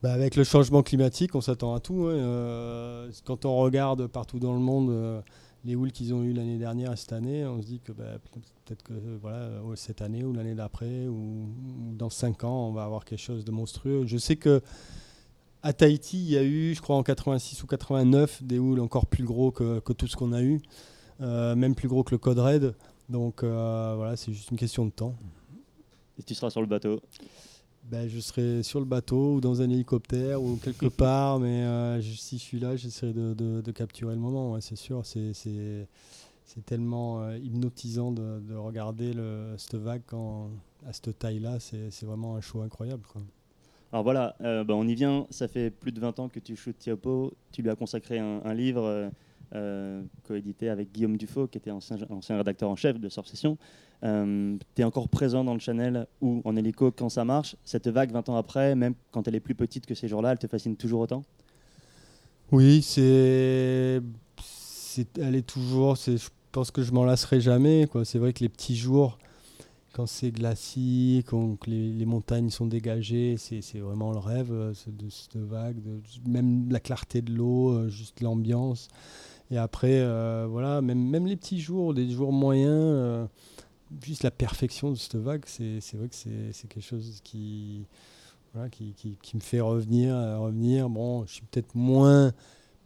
[0.03, 2.07] bah, avec le changement climatique, on s'attend à tout.
[2.07, 2.15] Hein.
[2.15, 5.21] Euh, quand on regarde partout dans le monde euh,
[5.65, 8.19] les houles qu'ils ont eues l'année dernière et cette année, on se dit que bah,
[8.65, 11.49] peut-être que voilà, euh, cette année ou l'année d'après ou,
[11.97, 14.07] dans 5 ans, on va avoir quelque chose de monstrueux.
[14.07, 14.63] Je sais que
[15.77, 19.25] Tahiti, il y a eu, je crois en 86 ou 89, des houles encore plus
[19.25, 20.61] gros que, que tout ce qu'on a eu,
[21.19, 22.75] même plus gros que le Code Red.
[23.09, 25.15] Donc voilà, c'est juste une question de temps.
[26.19, 27.01] Et tu seras sur le bateau?
[27.91, 32.03] Ben, je serai sur le bateau ou dans un hélicoptère ou quelque part, mais euh,
[32.03, 35.05] si je suis là, j'essaierai de, de, capturer le moment, c'est sûr.
[35.05, 35.89] C'est,
[36.67, 40.51] tellement euh, hypnotisant de, de, regarder le, cette vague quand,
[40.87, 43.05] à cette taille-là, c'est, vraiment un show incroyable.
[43.07, 43.23] Quoi.
[43.93, 46.57] Alors voilà, euh, ben, on y vient, ça fait plus de 20 ans que tu
[46.57, 49.11] shootes Tiapo, tu lui as consacré un, livre
[50.25, 51.97] coédité avec Guillaume Dufaux, qui était ancien,
[52.37, 53.59] rédacteur en chef de Surf Session.
[54.05, 57.57] Euh, tu es encore présent dans le channel ou en hélico quand ça marche.
[57.65, 60.39] Cette vague, 20 ans après, même quand elle est plus petite que ces jours-là, elle
[60.39, 61.25] te fascine toujours autant?
[62.53, 64.01] Oui, c'est.
[65.21, 65.97] Elle est toujours.
[65.97, 67.89] Je pense que je m'en lasserai jamais.
[68.05, 69.19] C'est vrai que les petits jours,
[69.93, 75.37] quand c'est glacial, quand les, montagnes sont dégagées, c'est vraiment le rêve euh, de cette
[75.37, 75.77] vague.
[76.27, 78.89] même la clarté de l'eau, euh, juste l'ambiance.
[79.51, 80.05] Et après,
[80.47, 83.29] voilà, même, même les petits jours, des jours moyens
[84.03, 87.87] juste la perfection de cette vague, c'est vrai que c'est quelque chose qui,
[88.71, 90.89] qui, qui, me fait revenir, revenir.
[90.91, 92.33] Bon, je suis peut-être moins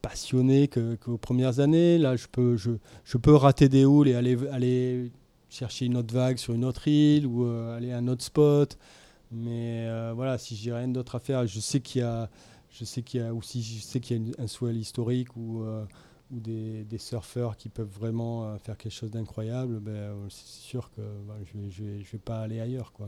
[0.02, 1.98] passionné qu'aux premières années.
[1.98, 2.72] Là, je peux, je,
[3.04, 5.12] je, peux rater des houles et aller, aller
[5.48, 8.76] chercher une autre vague sur une autre île ou euh, aller à un autre spot.
[9.30, 12.28] Mais euh, voilà, si j'ai rien d'autre à faire, je sais qu'il y a,
[12.70, 15.62] je sais qu'il y a aussi, je sais qu'il y a un swell historique ou
[15.62, 15.84] euh,
[16.32, 20.62] ou des, des, surfeurs qui peuvent vraiment euh, faire quelque chose d'incroyable, ben, euh, c'est
[20.62, 22.92] sûr que ben, je ne vais, je vais, je vais, pas aller ailleurs.
[22.92, 23.06] Quoi.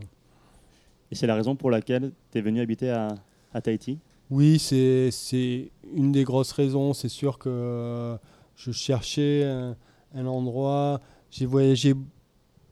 [1.10, 3.08] Et c'est la raison pour laquelle tu es venu habiter à,
[3.54, 3.98] à Tahiti?
[4.30, 6.92] Oui, c'est une des grosses raisons.
[6.92, 8.16] C'est sûr que euh,
[8.56, 9.76] je cherchais un,
[10.14, 11.00] un endroit.
[11.30, 11.94] J'ai voyagé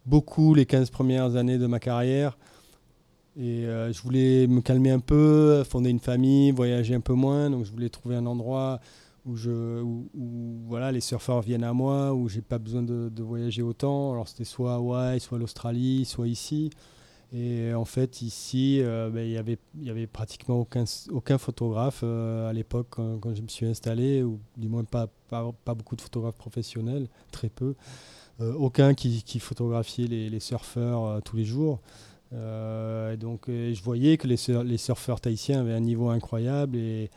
[0.04, 2.36] beaucoup les 15 premières années de ma carrière.
[3.34, 7.48] Et je voulais me calmer un peu, fonder une famille, voyager un peu moins.
[7.48, 8.80] Donc je voulais trouver un endroit
[9.24, 9.84] où, je,
[10.66, 14.12] voilà, les surfeurs viennent à moi, où j'ai pas besoin de, voyager autant.
[14.12, 16.70] Alors c'était soit Hawaï, soit l'Australie, soit ici.
[17.34, 22.52] Et en fait, ici, euh, ben, il avait, y avait pratiquement aucun, photographe euh, à
[22.52, 25.08] l'époque quand, je me suis installé, ou du moins pas,
[25.74, 27.74] beaucoup de photographes professionnels, très peu.
[28.40, 31.80] Euh, aucun qui, photographiait les, surfeurs tous les jours.
[32.32, 37.10] donc, je voyais que les, les surfeurs tahitiens avaient un niveau incroyable et,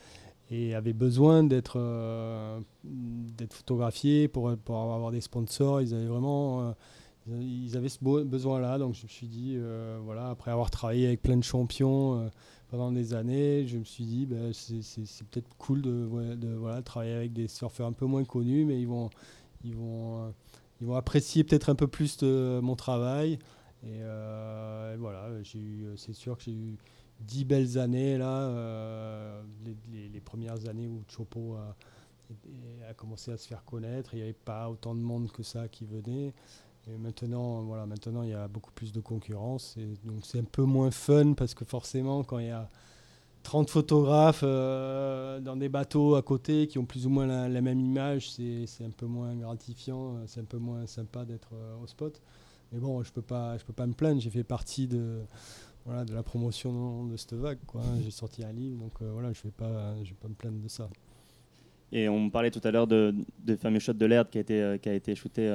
[0.51, 5.81] et avaient besoin d'être euh, d'être photographiés pour, avoir des sponsors.
[5.81, 8.77] Ils avaient vraiment euh, ils avaient ce besoin-là.
[8.77, 12.29] Donc je me suis dit, euh, voilà, après avoir travaillé avec plein de champions
[12.69, 17.33] pendant des années, je me suis dit, bah, c'est peut-être cool de, voilà, travailler avec
[17.33, 19.09] des surfeurs un peu moins connus, mais ils vont,
[19.63, 20.33] ils vont,
[20.81, 23.39] ils vont apprécier peut-être un peu plus mon travail.
[23.83, 24.01] Et
[24.99, 25.29] voilà,
[25.95, 26.77] c'est sûr que j'ai eu
[27.19, 29.41] dix belles années, là,
[29.91, 34.13] les, premières années où Chopo a, commencé à se faire connaître.
[34.13, 36.33] Il n'y avait pas autant de monde que ça qui venait.
[36.87, 39.75] Et maintenant, voilà, maintenant, il y a beaucoup plus de concurrence.
[40.03, 42.69] Donc, c'est un peu moins fun parce que forcément, quand il y a
[43.45, 47.79] 30 photographes euh, dans des bateaux à côté qui ont plus ou moins la, même
[47.79, 52.21] image, c'est un peu moins gratifiant, c'est un peu moins sympa d'être euh, au spot.
[52.71, 54.19] Mais bon, je peux pas, je peux pas me plaindre.
[54.19, 55.21] J'ai fait partie de,
[55.85, 57.59] voilà, de la promotion de cette vague.
[58.03, 60.59] J'ai sorti un livre, donc euh, voilà, je vais pas, je vais pas me plaindre
[60.59, 60.89] de ça.
[61.91, 64.77] Et on parlait tout à l'heure de, de fameux shot de l'air qui a été,
[64.81, 65.49] qui a été shooté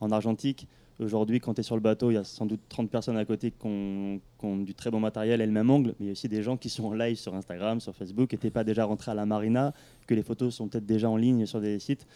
[0.00, 0.68] en argentique.
[0.98, 3.24] Aujourd'hui, quand tu es sur le bateau, il y a sans doute 30 personnes à
[3.26, 6.12] côté qui ont, du très bon matériel et le même angle, mais il y a
[6.12, 8.84] aussi des gens qui sont en live sur Instagram, sur Facebook, et tu pas déjà
[8.84, 9.74] rentré à la marina,
[10.06, 12.06] que les photos sont peut-être déjà en ligne sur des sites.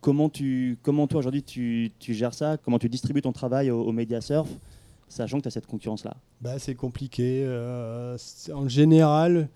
[0.00, 2.56] Comment, tu, comment toi aujourd'hui tu, gères ça?
[2.56, 4.48] Comment tu distribues ton travail au, au surf,
[5.08, 7.44] sachant que tu as cette concurrence-là bah, C'est compliqué.
[7.44, 8.16] Euh,
[8.52, 9.48] en, général,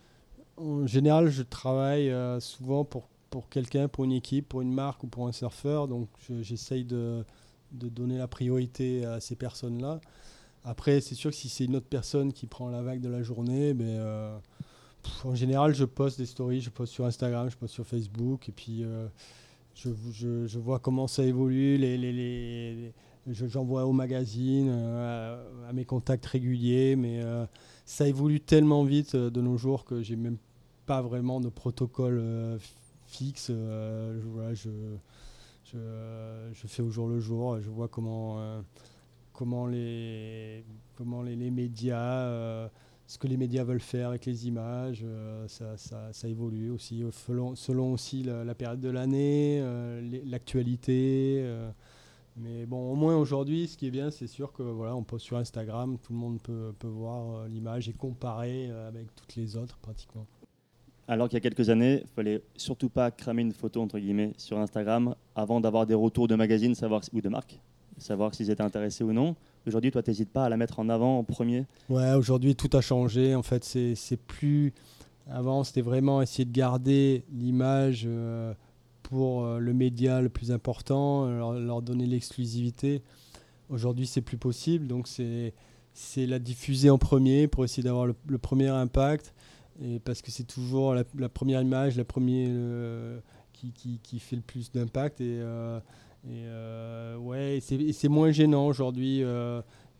[0.57, 5.03] en général, je travaille euh, souvent pour, pour quelqu'un, pour une équipe, pour une marque
[5.05, 6.09] ou pour un surfeur, donc
[6.41, 7.25] j'essaye de
[7.73, 10.01] de donner la priorité à ces personnes-là.
[10.65, 13.23] Après, c'est sûr que si c'est une autre personne qui prend la vague de la
[13.23, 14.39] journée, ben, euh,
[15.23, 18.53] en général, je poste des stories, je poste sur Instagram, je poste sur Facebook, et
[18.53, 18.85] puis
[19.77, 19.91] je,
[20.49, 21.77] je, vois comment ça évolue.
[21.77, 22.93] Les, les
[23.33, 27.21] J'envoie au magazine, euh, à, mes contacts réguliers, mais
[27.85, 30.39] ça évolue tellement vite de nos jours que j'ai même
[30.87, 32.59] pas vraiment de protocole
[33.07, 33.51] fixe.
[35.73, 38.61] Je, fais au jour le jour, je vois comment, euh,
[39.33, 40.65] comment, les,
[40.97, 42.69] comment les, médias, euh,
[43.07, 47.93] ce que les médias veulent faire avec les images, euh, ça, ça, évolue aussi selon
[47.93, 49.63] aussi la, période de l'année,
[50.25, 51.45] l'actualité.
[52.37, 55.27] Mais bon, au moins aujourd'hui, ce qui est bien, c'est sûr que voilà, on poste
[55.27, 59.79] sur Instagram, tout le monde peut, peut voir l'image et comparer avec toutes les autres
[59.79, 60.27] pratiquement
[61.11, 64.33] alors qu'il y a quelques années, il fallait surtout pas cramer une photo entre guillemets
[64.37, 67.59] sur Instagram avant d'avoir des retours de magazines savoir, ou de marques,
[67.99, 69.35] savoir s'ils étaient intéressés ou non.
[69.67, 71.67] Aujourd'hui, toi, tu n'hésites pas à la mettre en avant en premier?
[71.89, 73.35] Ouais, aujourd'hui, tout a changé.
[73.35, 74.73] En fait, c'est plus.
[75.29, 78.55] Avant, c'était vraiment essayer de garder l'image euh,
[79.11, 83.03] pour euh, le média le plus important, leur, donner l'exclusivité.
[83.69, 84.87] Aujourd'hui, c'est plus possible.
[84.87, 89.35] Donc, c'est la diffuser en premier pour essayer d'avoir le, premier impact
[89.83, 92.51] et parce que c'est toujours la, première image, la première
[93.53, 95.21] qui, qui, qui, fait le plus d'impact.
[95.21, 95.81] Et, euh,
[96.29, 99.23] euh, ouais, c'est moins gênant aujourd'hui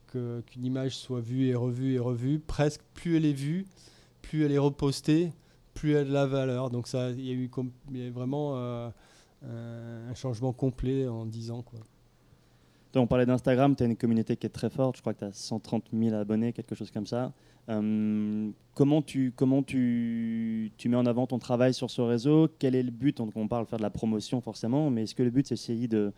[0.09, 2.39] qu'une image soit vue et revue et revue.
[2.39, 3.67] Presque plus elle est vue,
[4.23, 5.33] plus elle est repostée,
[5.75, 6.71] plus elle a de la valeur.
[6.71, 7.51] Donc ça, il y a eu
[8.11, 11.63] vraiment un changement complet en 10 ans.
[11.63, 11.81] Quoi.
[12.97, 15.25] on parlait d'Instagram, tu as une communauté qui est très forte, je crois que tu
[15.25, 17.33] as 130 000 abonnés, quelque chose comme ça.
[17.69, 22.49] Euh, comment tu, comment tu, tu, mets en avant ton travail sur ce réseau?
[22.59, 23.17] Quel est le but?
[23.17, 25.55] Donc, On parle de faire de la promotion forcément, mais est-ce que le but c'est
[25.55, 26.13] essayer de,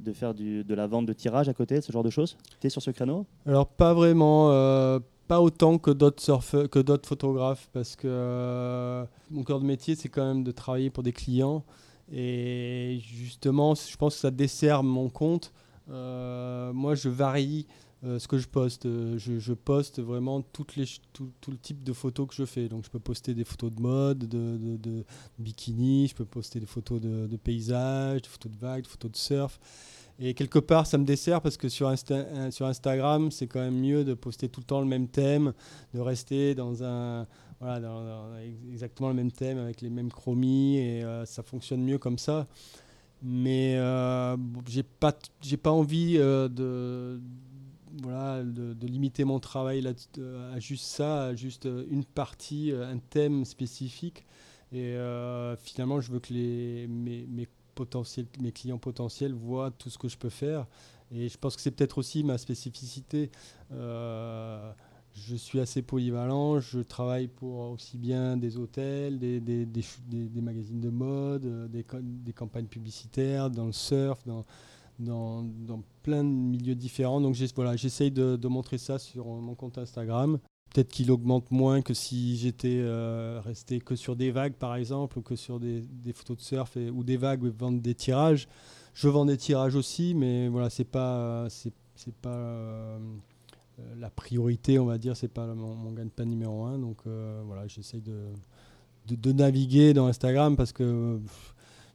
[0.00, 2.38] de faire du, de la vente de tirage à côté, ce genre de choses?
[2.60, 3.26] Tu es sur ce créneau?
[3.44, 9.42] Alors pas vraiment, euh, pas autant que d'autres que d'autres photographes, parce que euh, mon
[9.42, 11.64] cœur de métier c'est quand même de travailler pour des clients.
[12.12, 15.52] Et justement, je pense que ça dessert mon compte.
[15.88, 17.66] moi, je varie
[18.04, 18.86] euh, ce que je poste.
[18.86, 22.68] Euh, je, poste vraiment toutes les, tout, le type de photos que je fais.
[22.68, 25.04] Donc je peux poster des photos de mode, de, de,
[25.38, 29.10] bikini, je peux poster des photos de, de paysages, des photos de vagues, des photos
[29.10, 29.58] de surf.
[30.18, 33.78] Et quelque part, ça me dessert parce que sur, Insta sur Instagram, c'est quand même
[33.78, 35.52] mieux de poster tout le temps le même thème,
[35.94, 37.26] de rester dans un
[37.60, 37.80] voilà,
[38.70, 42.46] exactement le même thème avec les mêmes chromies et euh, ça fonctionne mieux comme ça.
[43.22, 44.36] Mais euh,
[44.68, 45.12] j'ai pas
[45.62, 47.20] pas envie de
[48.02, 49.92] voilà, de, limiter mon travail là,
[50.54, 54.26] à juste ça, à juste une partie, un thème spécifique.
[54.72, 57.46] Et euh, finalement, je veux que les, mes, mes,
[58.40, 60.66] mes clients potentiels voient tout ce que je peux faire.
[61.12, 63.30] Et je pense que c'est peut-être aussi ma spécificité.
[63.72, 64.72] Euh,
[65.14, 70.80] je suis assez polyvalent, je travaille pour aussi bien des hôtels, des, des, des, magazines
[70.80, 74.44] de mode, des, des campagnes publicitaires, dans le surf, dans,
[74.98, 77.20] dans, dans, plein de milieux différents.
[77.20, 80.38] Donc voilà, j'essaye de, montrer ça sur mon compte Instagram.
[80.76, 85.18] Peut-être qu'il augmente moins que si j'étais euh, resté que sur des vagues, par exemple,
[85.18, 88.46] ou que sur des, photos de surf ou des vagues ou vendre des tirages.
[88.92, 91.72] Je vends des tirages aussi, mais voilà, c'est pas, c'est,
[92.20, 92.98] pas euh,
[93.96, 96.78] la priorité, on va dire, c'est pas mon, mon gagne-pain numéro un.
[96.78, 98.26] Donc euh, voilà, j'essaye de,
[99.06, 101.18] de, de, naviguer dans Instagram parce que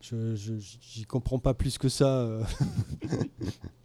[0.01, 2.39] je j'y comprends pas plus que ça.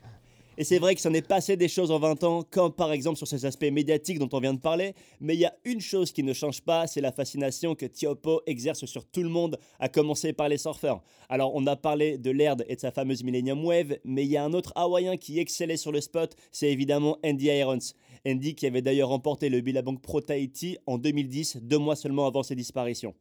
[0.59, 3.19] Et c'est vrai que ça n'est passé des choses en 20 ans, comme par exemple
[3.19, 6.12] sur ces aspects médiatiques dont on vient de parler, mais il y a une chose
[6.12, 9.90] qui ne change pas, c'est la fascination que Tiopo exerce sur tout le monde, à
[9.90, 11.03] commencer par les surfeurs.
[11.29, 14.38] Alors on a parlé de Laird et de sa fameuse Millennium Wave, mais il y
[14.38, 17.79] a un autre Hawaïen qui excellait sur le spot, c'est évidemment Andy Irons.
[18.27, 22.42] Andy qui avait d'ailleurs remporté le Billabong Pro Tahiti en 2010, deux mois seulement avant
[22.42, 23.14] ses disparitions.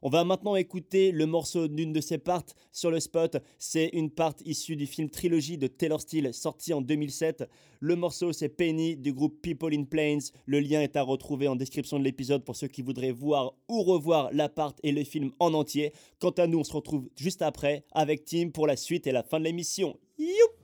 [0.00, 3.38] On va maintenant écouter le morceau d'une de ses parts sur le spot.
[3.58, 7.44] C'est une part issue du film Trilogy de Taylor Steele sorti en 2007.
[7.80, 10.30] Le morceau c'est Penny du groupe People in Plains.
[10.46, 13.82] Le lien est à retrouver en description de l'épisode pour ceux qui voudraient voir ou
[13.82, 15.92] revoir la part et le film en entier.
[16.20, 19.24] Quant à nous, on se retrouve juste après avec Tim pour la suite et la
[19.24, 19.98] fin de l'émission.
[20.16, 20.57] Youp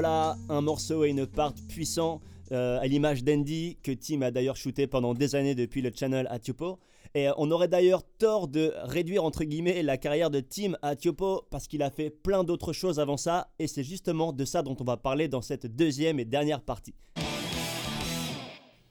[0.00, 4.56] Voilà un morceau et une part puissant euh, à l'image d'Andy que Tim a d'ailleurs
[4.56, 6.78] shooté pendant des années depuis le channel à Tiopo.
[7.14, 10.96] Et euh, on aurait d'ailleurs tort de réduire entre guillemets la carrière de Tim à
[10.96, 14.62] Tiopo parce qu'il a fait plein d'autres choses avant ça et c'est justement de ça
[14.62, 16.94] dont on va parler dans cette deuxième et dernière partie.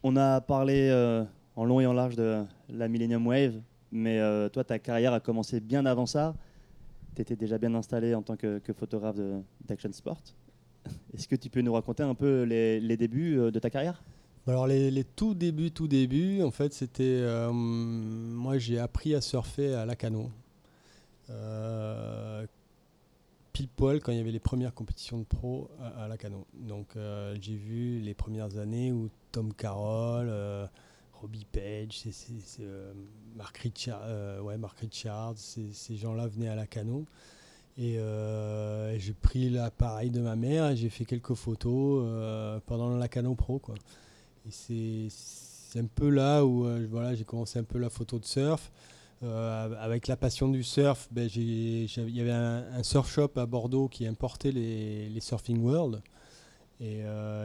[0.04, 1.24] On a parlé euh,
[1.56, 3.60] en long et en large de la Millennium Wave,
[3.92, 4.20] mais
[4.52, 6.36] toi ta carrière a commencé bien avant ça.
[7.16, 9.18] Tu étais déjà bien installé en tant que, que photographe
[9.66, 10.22] d'Action Sport.
[11.14, 14.02] Est-ce que tu peux nous raconter un peu les, débuts euh, de ta carrière?
[14.50, 19.76] Alors les, tout débuts, tout débuts, en fait, c'était euh, moi j'ai appris à surfer
[19.76, 20.32] à Lacano.
[21.30, 22.48] Euh,
[23.54, 26.48] pile poil quand il y avait les premières compétitions de pro à, Lacano.
[26.54, 30.32] Donc euh, j'ai vu les premières années où Tom Carroll,
[31.14, 32.06] Robbie Page,
[33.36, 37.06] Mark Richard, ouais, Mark Richards, ces gens-là venaient à Lacano.
[37.78, 42.90] Et euh, j'ai pris l'appareil de ma mère et j'ai fait quelques photos euh, pendant
[42.98, 43.60] la Canon Pro.
[43.60, 43.76] Quoi.
[44.46, 48.26] Et c'est un peu là où euh, voilà, j'ai commencé un peu la photo de
[48.26, 48.70] surf.
[49.22, 54.06] avec la passion du surf, ben, il y avait un, surf shop à Bordeaux qui
[54.08, 56.02] importait les, les Surfing World
[56.82, 57.04] et,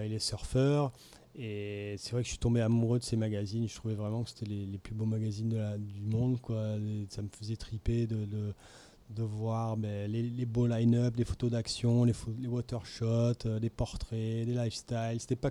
[0.09, 0.93] les surfeurs.
[1.37, 3.69] Et c'est vrai que je suis tombé amoureux de ces magazines.
[3.69, 6.41] Je trouvais vraiment que c'était les, plus beaux magazines du monde.
[6.41, 6.77] Quoi.
[7.09, 8.53] ça me faisait triper de
[9.11, 13.71] de voir ben, les, beaux line-up, les photos d'action, les, les water shots, euh, les
[13.71, 15.21] portraits, les lifestyles.
[15.21, 15.51] C'était pas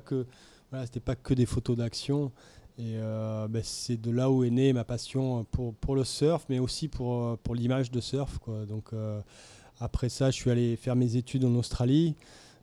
[0.71, 2.31] voilà, pas que des photos d'action.
[2.77, 6.45] Et euh, ben, c'est de là où est née ma passion pour, pour le surf,
[6.49, 8.39] mais aussi pour, euh, pour l'image de surf.
[8.67, 8.91] Donc
[9.79, 12.15] après ça, je suis allé faire mes études en Australie.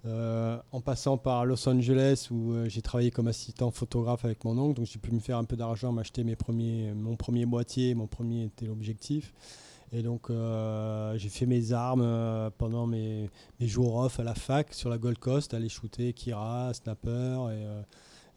[0.05, 4.87] en passant par Los Angeles où j'ai travaillé comme assistant photographe avec mon oncle, donc
[4.87, 8.51] j'ai pu me faire un peu d'argent, m'acheter mes premiers, mon premier boîtier, mon premier
[8.57, 9.33] téléobjectif.
[9.93, 13.29] Et donc, euh, j'ai fait mes armes euh, pendant mes,
[13.61, 17.83] jours off à la fac sur la Gold Coast, aller shooter Kira, Snapper euh,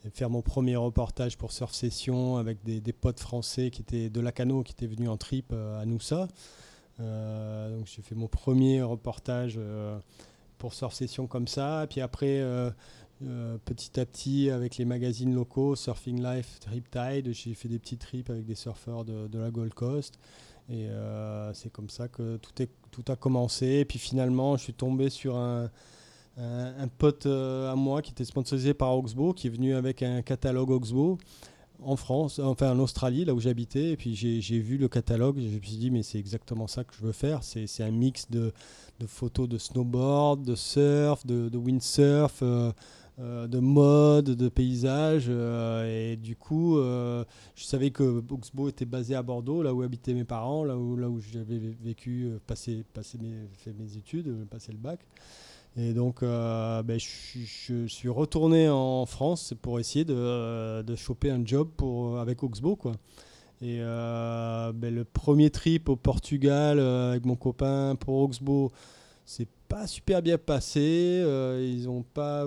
[0.04, 4.20] et, faire mon premier reportage pour Surf Session avec des, potes français qui étaient de
[4.20, 6.28] Lacano qui étaient venus en trip à Noussa.
[6.98, 9.58] donc, j'ai fait mon premier reportage
[10.58, 11.86] pour Surf Session comme ça.
[11.88, 12.44] Puis après,
[13.64, 17.96] petit à petit, avec les magazines locaux, Surfing Life, Trip Tide, j'ai fait des petits
[17.96, 20.18] trips avec des surfeurs de la Gold Coast.
[20.68, 23.66] Et euh, c'est comme ça que tout, a commencé.
[23.66, 25.70] Et puis finalement, je suis tombé sur un,
[26.98, 30.70] pote euh, à moi qui était sponsorisé par Oxbow, qui est venu avec un catalogue
[30.70, 31.18] Oxbow
[31.82, 33.90] en France, enfin en Australie, là où j'habitais.
[33.90, 36.94] Et puis j'ai vu le catalogue, je me suis dit, mais c'est exactement ça que
[36.94, 37.42] je veux faire.
[37.42, 38.52] C'est un mix de,
[39.06, 42.40] photos de snowboard, de surf, de, windsurf.
[42.42, 42.72] Euh,
[43.18, 45.26] de mode, de paysage.
[45.28, 49.82] Euh, et du coup, euh, je savais que Boxbo était basé à Bordeaux, là où
[49.82, 54.46] habitaient mes parents, là où, là où j'avais vécu, passé, passé mes, fait mes études,
[54.50, 55.00] passé le bac.
[55.76, 61.68] Et donc, ben, je, suis retourné en France pour essayer de, de choper un job
[61.76, 62.76] pour, avec Oxbow.
[62.76, 62.92] Quoi.
[63.60, 68.70] Et ben, le premier trip au Portugal avec mon copain pour Oxbow,
[69.24, 71.24] c'est pas super bien passé.
[71.60, 72.46] ils ont pas.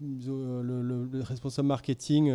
[0.00, 2.32] le, responsable marketing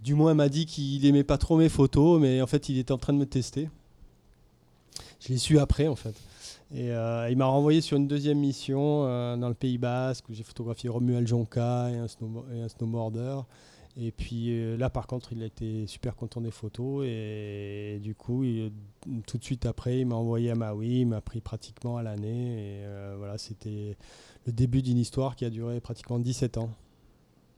[0.00, 2.92] du moins m'a dit qu'il aimait pas trop mes photos, mais en fait il était
[2.92, 3.70] en train de me tester.
[5.20, 6.14] Je l'ai su après en fait.
[6.74, 10.34] Et euh, il m'a renvoyé sur une deuxième mission euh, dans le Pays Basque où
[10.34, 13.40] j'ai photographié Romuald Jonca et un, snowboarder.
[13.98, 18.14] Et puis euh, là par contre il a été super content des photos et, du
[18.14, 18.44] coup
[19.26, 22.82] tout de suite après il m'a envoyé à Maui, il m'a pris pratiquement à l'année
[22.82, 22.86] et
[23.16, 23.96] voilà c'était
[24.46, 26.70] le début d'une histoire qui a duré pratiquement 17 ans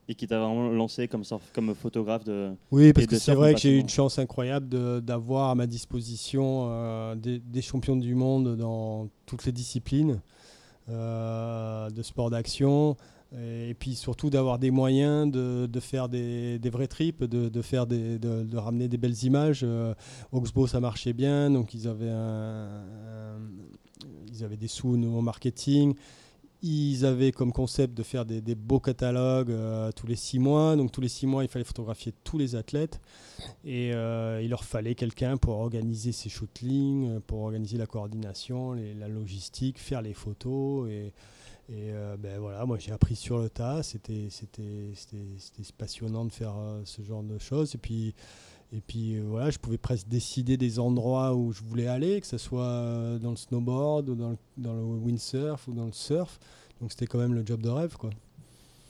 [0.08, 1.22] et qui t'a vraiment lancé comme,
[1.52, 2.52] comme photographe de.
[2.70, 6.68] Oui, parce que c'est vrai que j'ai eu une chance incroyable d'avoir à ma disposition
[6.70, 10.20] euh, des, champions du monde dans toutes les disciplines
[10.88, 12.96] euh, de sport d'action.
[13.36, 17.62] Et, puis surtout d'avoir des moyens de, de faire des, des, vrais trips, de, de
[17.62, 19.60] faire des, de, ramener des belles images.
[19.62, 19.94] Euh,
[20.32, 22.14] Oxbow, ça marchait bien, donc ils avaient,
[24.32, 25.94] ils avaient des sous au marketing.
[26.60, 30.74] Ils avaient comme concept de faire des, beaux catalogues euh, tous les six mois.
[30.74, 33.00] Donc tous les six mois, il fallait photographier tous les athlètes.
[33.64, 38.72] Et euh, il leur fallait quelqu'un pour organiser ces shootlings, euh, pour organiser la coordination,
[38.72, 40.88] la logistique, faire les photos.
[41.68, 43.82] Ben voilà, moi j'ai appris sur le tas.
[43.82, 44.28] C'était
[45.76, 46.54] passionnant de faire
[46.84, 47.74] ce genre de choses.
[47.74, 48.14] Et puis
[48.72, 52.26] et puis euh, voilà, je pouvais presque décider des endroits où je voulais aller, que
[52.26, 55.92] ce soit euh, dans le snowboard ou dans le, dans le windsurf ou dans le
[55.92, 56.38] surf.
[56.80, 57.96] Donc c'était quand même le job de rêve.
[57.96, 58.10] Quoi.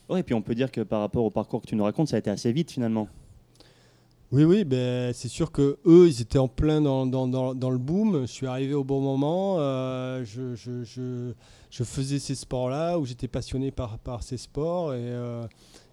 [0.08, 2.08] Ouais, et puis on peut dire que par rapport au parcours que tu nous racontes,
[2.08, 3.08] ça a été assez vite finalement.
[4.30, 8.22] Oui, oui, ben, c'est sûr que eux, ils étaient en plein dans, dans, le boom.
[8.22, 9.56] Je suis arrivé au bon moment.
[9.58, 10.84] Euh, je, je,
[11.70, 14.92] je, faisais ces sports-là où j'étais passionné par, ces sports.
[14.92, 15.14] Et,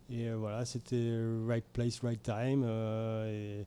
[0.09, 1.17] et euh, voilà, c'était
[1.47, 2.63] right place, right time.
[2.63, 3.63] Euh,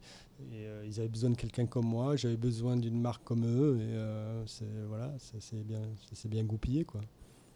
[0.52, 3.78] euh, ils avaient besoin de quelqu'un comme moi, j'avais besoin d'une marque comme eux.
[3.80, 5.82] Et voilà, ça s'est bien,
[6.26, 6.84] bien goupillé.
[6.84, 7.00] Quoi.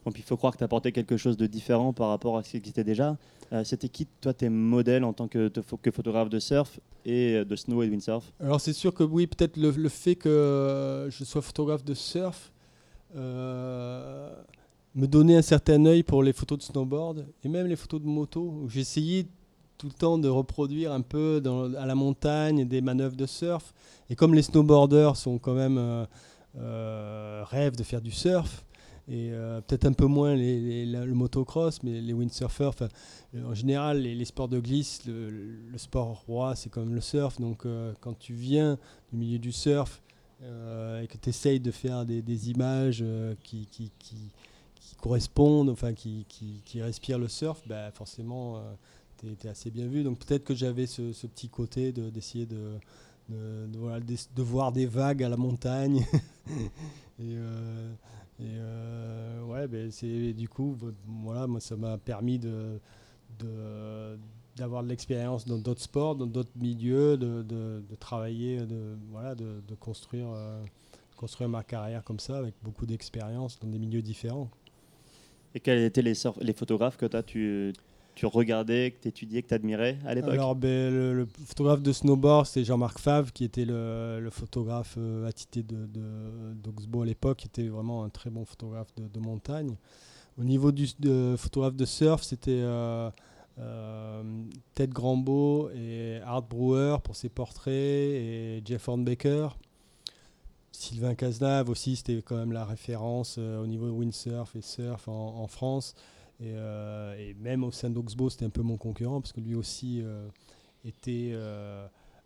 [0.05, 2.43] Bon, puis il faut croire que tu apporté quelque chose de différent par rapport à
[2.43, 3.17] ce qui existait déjà.
[3.65, 5.51] C'était qui, toi, tes modèles en tant que,
[5.93, 8.33] photographe de surf et de snow et de windsurf?
[8.41, 12.51] Alors, c'est sûr que oui, peut-être le, fait que je sois photographe de surf
[14.95, 18.07] me donner un certain œil pour les photos de snowboard et même les photos de
[18.07, 18.67] moto.
[18.69, 19.27] J'ai essayé
[19.79, 21.43] tout le temps de reproduire un peu
[21.79, 23.73] à la montagne des manœuvres de surf.
[24.11, 26.05] Et comme les snowboarders sont quand même euh,
[26.59, 28.65] euh rêvent de faire du surf,
[29.09, 32.89] et euh, peut-être un peu moins le motocross, mais les windsurfers,
[33.35, 37.41] euh, en général, les, sports de glisse, le, sport roi, c'est comme le surf.
[37.41, 37.67] Donc
[38.01, 38.79] quand tu viens
[39.11, 40.03] du milieu du surf
[40.41, 43.05] et que tu essayes de faire des, images
[43.43, 43.91] qui, qui,
[45.03, 46.25] correspondent, enfin qui,
[46.65, 48.61] qui, respirent le surf, bah forcément, euh,
[49.19, 50.05] tu es, assez bien vu.
[50.05, 52.79] Donc peut-être que j'avais ce, petit côté d'essayer de,
[53.29, 56.07] de, de, voir des vagues à la montagne.
[57.21, 57.93] euh,
[58.41, 60.77] et euh, ouais, ben c'est du coup,
[61.07, 62.81] voilà, moi ça m'a permis de,
[64.57, 69.75] d'avoir de l'expérience dans d'autres sports, dans d'autres milieux, de, de, travailler, de, voilà, de,
[69.79, 70.29] construire,
[71.17, 74.51] construire ma carrière comme ça, avec beaucoup d'expérience dans des milieux différents.
[75.55, 77.73] Et quels étaient les, les photographes que as, tu,
[78.15, 81.93] tu regardais, que tu étudiais, que tu admirais à l'époque Alors, ben, le, photographe de
[81.93, 87.47] snowboard, c'est Jean-Marc Favre, qui était le, photographe euh, attité d'Oxbow de, à l'époque, qui
[87.47, 89.77] était vraiment un très bon photographe de, montagne.
[90.39, 90.87] Au niveau du
[91.37, 93.11] photographe de surf, c'était euh,
[93.59, 94.23] euh,
[94.75, 99.57] Ted Grambeau et Art Brewer pour ses portraits, et Jeff Hornbaker
[100.73, 105.47] Sylvain Cazenave aussi, c'était quand même la référence euh, au niveau windsurf et surf en,
[105.47, 105.95] France.
[106.41, 110.01] Euh, et, même au sein d'Oxbow, c'était un peu mon concurrent, parce que lui aussi
[110.03, 110.29] euh,
[110.85, 111.35] était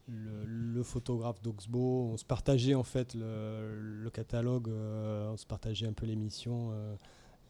[0.09, 2.11] le, photographe d'Oxbow.
[2.13, 6.73] On se partageait en fait le, catalogue, on se partageait un peu les missions,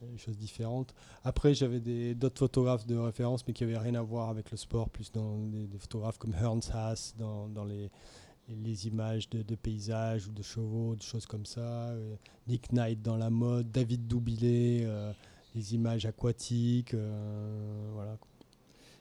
[0.03, 0.95] des choses différentes.
[1.25, 4.91] Après, j'avais d'autres photographes de référence, mais qui n'avaient rien à voir avec le sport,
[4.91, 10.95] plus dans des, photographes comme Ernst Haas, dans, les images de, paysages ou de chevaux,
[10.97, 11.91] de choses comme ça.
[11.91, 15.13] Euh, Nick Knight dans la mode, David Doubilé, euh,
[15.57, 16.95] les images aquatiques.
[16.95, 18.17] Euh, voilà.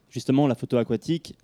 [0.10, 1.36] Justement, la photo aquatique,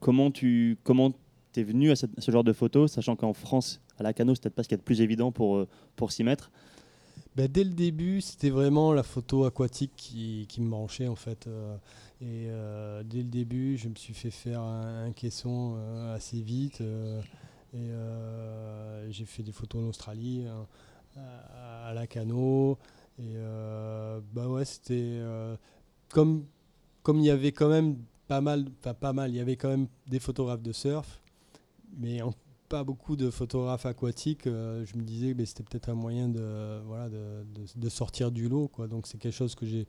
[0.00, 1.12] comment tu comment
[1.56, 4.54] es venu à, ce genre de photo, sachant qu'en France, à la cano, c'est peut-être
[4.54, 5.66] pas ce qu'il y a de plus évident pour,
[5.96, 6.50] pour s'y mettre?
[7.34, 11.48] Ben, Dès le début, c'était vraiment la photo aquatique qui, qui me branchait en fait.
[12.20, 16.80] Et euh, dès le début, je me suis fait faire un, caisson euh, assez vite.
[16.80, 17.20] Euh,
[17.74, 20.46] et j'ai fait des photos en Australie,
[21.16, 22.78] à, la cano.
[23.18, 25.56] Et euh, bah ouais, c'était euh,
[26.10, 26.44] comme
[27.02, 27.96] comme il y avait quand même
[28.28, 31.22] pas mal, enfin pas mal, il y avait quand même des photographes de surf,
[31.96, 32.20] mais
[32.68, 34.46] pas beaucoup de photographes aquatiques.
[34.46, 37.44] Euh, je me disais que c'était peut-être un moyen de voilà de,
[37.76, 38.86] de, sortir du lot, quoi.
[38.86, 39.86] Donc c'est quelque chose que j'ai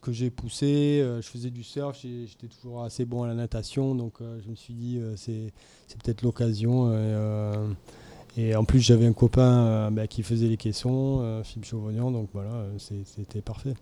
[0.00, 1.00] que j'ai poussé.
[1.22, 4.74] je faisais du surf, j'étais toujours assez bon à la natation, donc je me suis
[4.74, 5.52] dit c'est
[5.86, 6.90] c'est peut-être l'occasion.
[8.36, 12.10] Et en plus, j'avais un copain euh, bah, qui faisait les caissons, euh, Philippe Chauvognan,
[12.10, 13.74] donc voilà, euh, c'était parfait.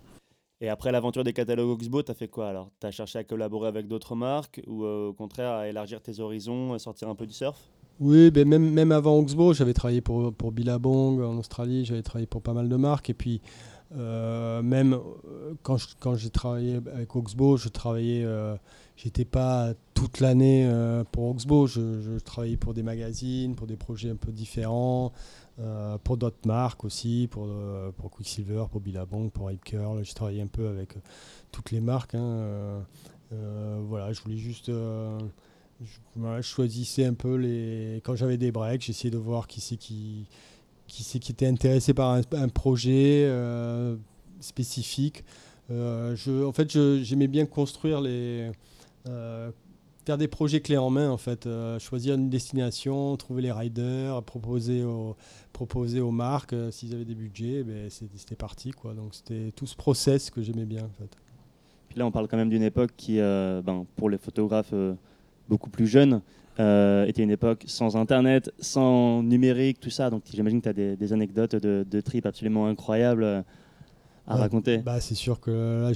[0.60, 2.70] Et après l'aventure des catalogues Oxbow, tu as fait quoi alors?
[2.80, 6.78] Tu as cherché à collaborer avec d'autres marques ou au contraire à élargir tes horizons,
[6.78, 7.58] sortir un peu du surf?
[7.98, 12.26] Oui, ben même, même avant Oxbow, j'avais travaillé pour, pour Billabong en Australie, j'avais travaillé
[12.26, 13.10] pour pas mal de marques.
[13.10, 13.40] Et puis
[13.96, 14.98] euh, même
[15.62, 18.56] quand, quand j'ai travaillé avec Oxbow, je travaillais, euh,
[19.02, 20.70] j'étais pas toute l'année
[21.12, 25.12] pour Oxbow, je, travaillais pour des magazines, pour des projets un peu différents,
[26.04, 27.48] pour d'autres marques aussi, pour,
[27.96, 30.94] pour Quicksilver, pour Billabong, pour Rip Curl, j'ai travaillé un peu avec
[31.50, 32.14] toutes les marques.
[32.14, 32.84] Hein,
[33.30, 34.70] voilà, je voulais juste.
[34.70, 38.00] je, choisissais un peu les.
[38.04, 40.26] Quand j'avais des breaks, j'essayais de voir qui c'est qui
[40.92, 43.96] qui, qui était intéressé par un, projet euh,
[44.40, 45.24] spécifique.
[45.70, 46.70] Euh, en fait,
[47.02, 48.50] j'aimais bien construire les.
[49.08, 49.50] Euh,
[50.04, 51.48] faire des projets clés en main, en fait.
[51.78, 55.16] choisir une destination, trouver les riders, proposer aux,
[55.52, 56.54] proposer aux marques.
[56.70, 58.72] S'ils avaient des budgets, ben, c'était parti.
[58.72, 58.94] Quoi.
[58.94, 61.16] Donc, c'était tout ce process que j'aimais bien, en fait.
[61.88, 64.74] Puis là, on parle quand même d'une époque qui, ben, pour les photographes
[65.48, 66.22] beaucoup plus jeunes,
[66.60, 70.10] euh, était une époque sans Internet, sans numérique, tout ça.
[70.10, 73.42] Donc j'imagine que tu as des, anecdotes de, de trip absolument incroyables euh,
[74.26, 74.78] à raconter.
[74.78, 75.92] Bah, c'est sûr que là,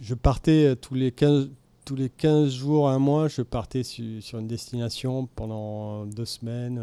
[0.00, 1.50] je, partais euh, tous les 15,
[1.84, 6.80] tous les 15 jours, un mois, je partais sur une destination pendant deux semaines.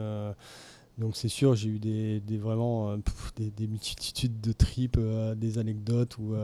[0.97, 2.97] donc c'est sûr, j'ai eu des, vraiment
[3.35, 4.99] des, des, multitudes de trips,
[5.35, 6.35] des anecdotes où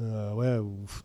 [0.00, 0.52] euh,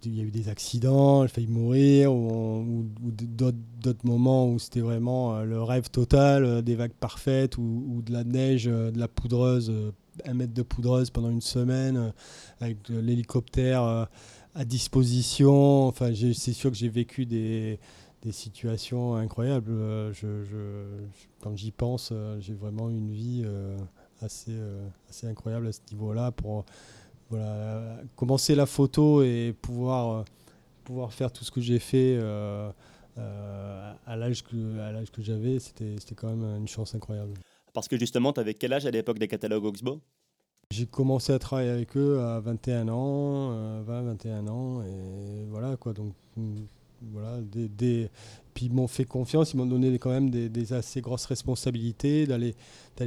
[0.04, 5.36] il y a eu des accidents, j'ai failli mourir, ou, d'autres moments où c'était vraiment
[5.36, 9.72] euh, le rêve total, euh, des vagues parfaites, ou, de la neige, de la poudreuse,
[10.26, 12.14] un mètre de poudreuse pendant une semaine,
[12.62, 14.08] avec l'hélicoptère
[14.56, 15.88] à disposition.
[15.88, 17.80] Enfin, c'est sûr que j'ai vécu des,
[18.22, 19.72] des, situations incroyables.
[20.14, 20.86] Je,
[21.42, 23.46] quand j'y pense, j'ai vraiment une vie
[24.22, 24.58] assez,
[25.10, 26.66] assez incroyable à ce niveau-là pour
[27.30, 30.24] voilà, commencer la photo et pouvoir, euh,
[30.84, 32.72] pouvoir faire tout ce que j'ai fait euh,
[33.18, 37.34] euh, à l'âge que, que j'avais, c'était, c'était quand même une chance incroyable.
[37.74, 40.02] Parce que justement, tu avais quel âge à l'époque des catalogues Oxbow?
[40.72, 45.94] J'ai commencé à travailler avec eux à 21 ans, 20, 21 ans, et voilà quoi.
[45.94, 46.14] Donc
[47.12, 48.10] voilà, des,
[48.54, 52.54] puis ils m'ont fait confiance, ils m'ont donné quand même des, assez grosses responsabilités d'aller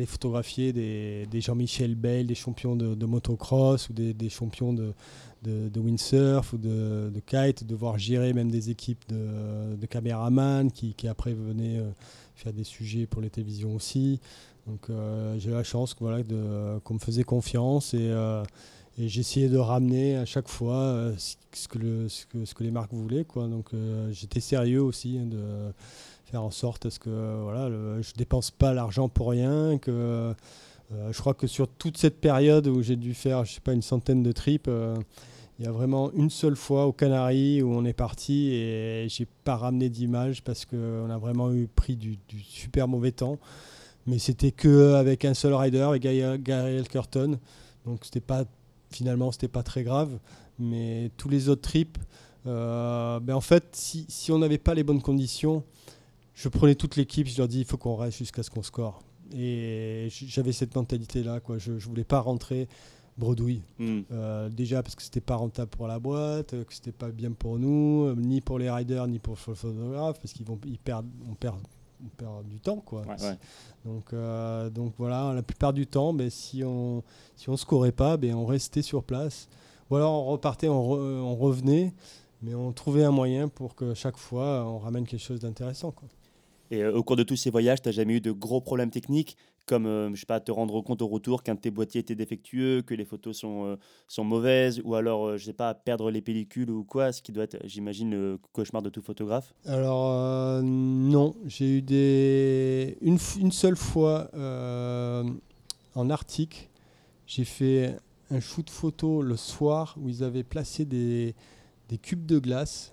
[0.07, 4.93] photographier des, Jean-Michel Bale, des champions de, motocross ou des, champions de,
[5.43, 10.95] de, windsurf ou de, kite, de voir gérer même des équipes de, de caméramans qui,
[10.95, 11.91] qui, après venaient euh,
[12.35, 14.21] faire des sujets pour les télévisions aussi.
[14.67, 16.23] Donc euh, j'ai eu la chance voilà,
[16.85, 18.43] qu'on me faisait confiance et euh,
[18.99, 23.25] et j'essayais de ramener à chaque fois euh, ce, que les marques voulaient.
[23.25, 23.49] Quoi.
[23.49, 23.71] Donc
[24.11, 25.73] j'étais sérieux aussi hein, de
[26.27, 29.79] faire en sorte à ce que voilà, je ne dépense pas l'argent pour rien.
[29.79, 30.35] Que,
[31.11, 33.81] je crois que sur toute cette période où j'ai dû faire je sais pas, une
[33.81, 34.69] centaine de trips,
[35.59, 39.27] il y a vraiment une seule fois aux Canaries où on est parti et j'ai
[39.45, 43.39] pas ramené d'image parce qu'on a vraiment eu pris du, super mauvais temps.
[44.07, 47.39] Mais c'était que avec un seul rider, avec Gary Curtin.
[47.87, 48.45] Donc c'était pas
[48.91, 50.19] finalement, c'était pas très grave.
[50.59, 51.99] Mais tous les autres trips,
[52.47, 55.65] euh, ben en fait, si, si on n'avait pas les bonnes conditions,
[56.35, 59.03] je prenais toute l'équipe, je leur dis il faut qu'on reste jusqu'à ce qu'on score.
[59.35, 61.59] Et j'avais cette mentalité-là, quoi.
[61.59, 62.69] Je, je voulais pas rentrer
[63.17, 63.63] bredouille.
[63.79, 64.01] Hmm.
[64.11, 67.59] Euh, déjà parce que c'était pas rentable pour la boîte, que c'était pas bien pour
[67.59, 71.09] nous, euh, ni pour les riders, ni pour le photographe, parce qu'ils vont, ils perdent,
[71.31, 71.57] on perd
[72.05, 72.83] on perd du temps.
[72.85, 73.05] Quoi.
[73.85, 77.03] Donc, euh, donc voilà, la plupart du temps, ben, si on
[77.37, 79.49] si on scorait pas, ben, on restait sur place.
[79.91, 81.93] Ou alors on repartait, on, revenait,
[82.41, 85.95] mais on trouvait un moyen pour que chaque fois on ramène quelque chose d'intéressant.
[86.71, 88.91] Et euh, au cours de tous ces voyages, tu n'as jamais eu de gros problèmes
[88.91, 89.37] techniques?
[89.67, 92.15] Comme euh, je sais pas, te rendre compte au retour qu'un de tes boîtiers était
[92.15, 93.77] défectueux, que les photos sont, euh,
[94.09, 97.33] sont mauvaises, ou alors, euh, je sais pas, perdre les pellicules ou quoi, ce qui
[97.33, 102.97] doit être, j'imagine, le cauchemar de tout photographe Alors, non, j'ai eu des.
[103.01, 104.31] Une, une seule fois
[105.95, 106.71] en Arctique,
[107.27, 107.97] j'ai fait
[108.31, 111.35] un shoot photo le soir où ils avaient placé des,
[111.89, 112.93] des cubes de glace.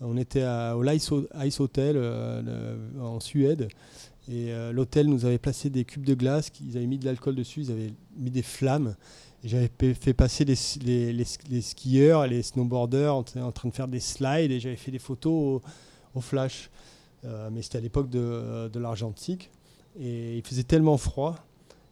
[0.00, 1.98] On était au Ice Hotel
[3.00, 3.68] en Suède
[4.28, 7.34] et euh, l'hôtel nous avait placé des cubes de glace, ils avaient mis de l'alcool
[7.34, 8.96] dessus, ils avaient mis des flammes.
[9.42, 14.50] J'avais fait passer les, les, skieurs, les snowboarders en, en, train de faire des slides
[14.50, 15.60] et j'avais fait des photos
[16.14, 16.70] au, flash.
[17.52, 19.50] mais c'était à l'époque de, de l'argentique.
[20.00, 21.36] Et il faisait tellement froid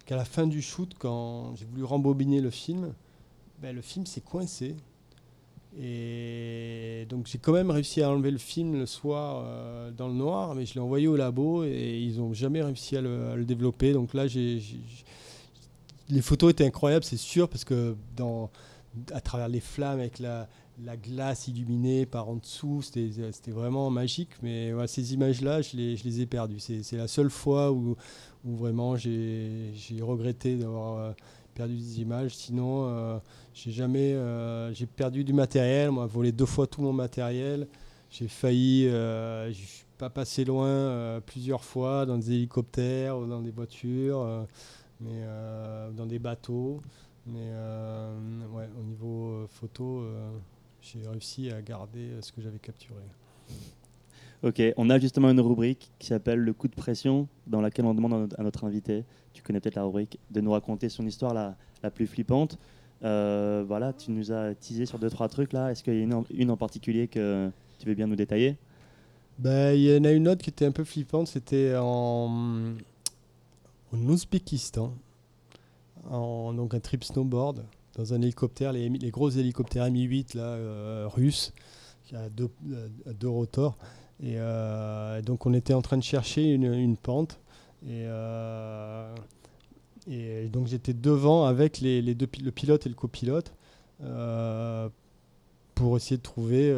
[0.07, 2.95] qu'à la fin du shoot, quand j'ai voulu rembobiner le film,
[3.61, 4.75] ben, le film s'est coincé.
[5.81, 10.15] Et donc j'ai quand même réussi à enlever le film le soir euh, dans le
[10.15, 13.93] noir, mais je l'ai envoyé au labo et ils n'ont jamais réussi à le, développer.
[13.93, 17.97] Donc là, les photos étaient incroyables, c'est sûr, parce que
[19.13, 20.47] à travers les flammes, avec la,
[20.85, 24.31] la glace illuminée par en dessous, c'était vraiment magique.
[24.43, 26.61] Mais ces images-là, je les, ai perdues.
[26.61, 27.97] C'est la seule fois où,
[28.45, 31.13] où vraiment j'ai regretté d'avoir euh,
[31.55, 32.35] perdu des images.
[32.35, 33.19] Sinon, euh,
[33.55, 35.91] j'ai jamais, euh, j'ai perdu du matériel.
[35.91, 37.67] Moi, volé deux fois tout mon matériel.
[38.11, 43.51] J'ai failli, je suis pas passé loin plusieurs fois dans des hélicoptères ou dans des
[43.51, 44.47] voitures,
[45.01, 45.25] mais
[45.97, 46.83] dans des bateaux.
[47.27, 47.53] Mais
[48.53, 50.05] ouais, au niveau photo,
[50.83, 53.01] j'ai réussi à garder ce que j'avais capturé.
[54.43, 57.95] Ok, on a justement une rubrique qui s'appelle le coup de pression, dans laquelle on
[57.95, 61.91] demande à notre invité, tu connais peut-être la rubrique, de nous raconter son histoire la,
[61.91, 62.59] plus flippante.
[63.05, 65.71] Euh, voilà, tu nous as teasé sur deux trois trucs là.
[65.71, 68.57] Est-ce qu'il y a une, en particulier que tu veux bien nous détailler?
[69.39, 72.75] Ben, Il y en a une autre qui était un peu flippante, c'était en,
[73.93, 74.93] en Ouzbékistan,
[76.11, 77.65] en, donc un trip snowboard
[77.97, 81.53] dans un hélicoptère, les, gros hélicoptères Mi-8 là, euh, russes,
[82.13, 83.77] a deux, euh, deux rotors.
[84.25, 87.41] Euh, et donc on était en train de chercher une, pente.
[87.85, 89.15] Et, euh,
[90.07, 93.53] et, donc j'étais devant avec les, deux, le pilote et le copilote
[94.03, 94.89] euh,
[95.75, 96.73] pour essayer de trouver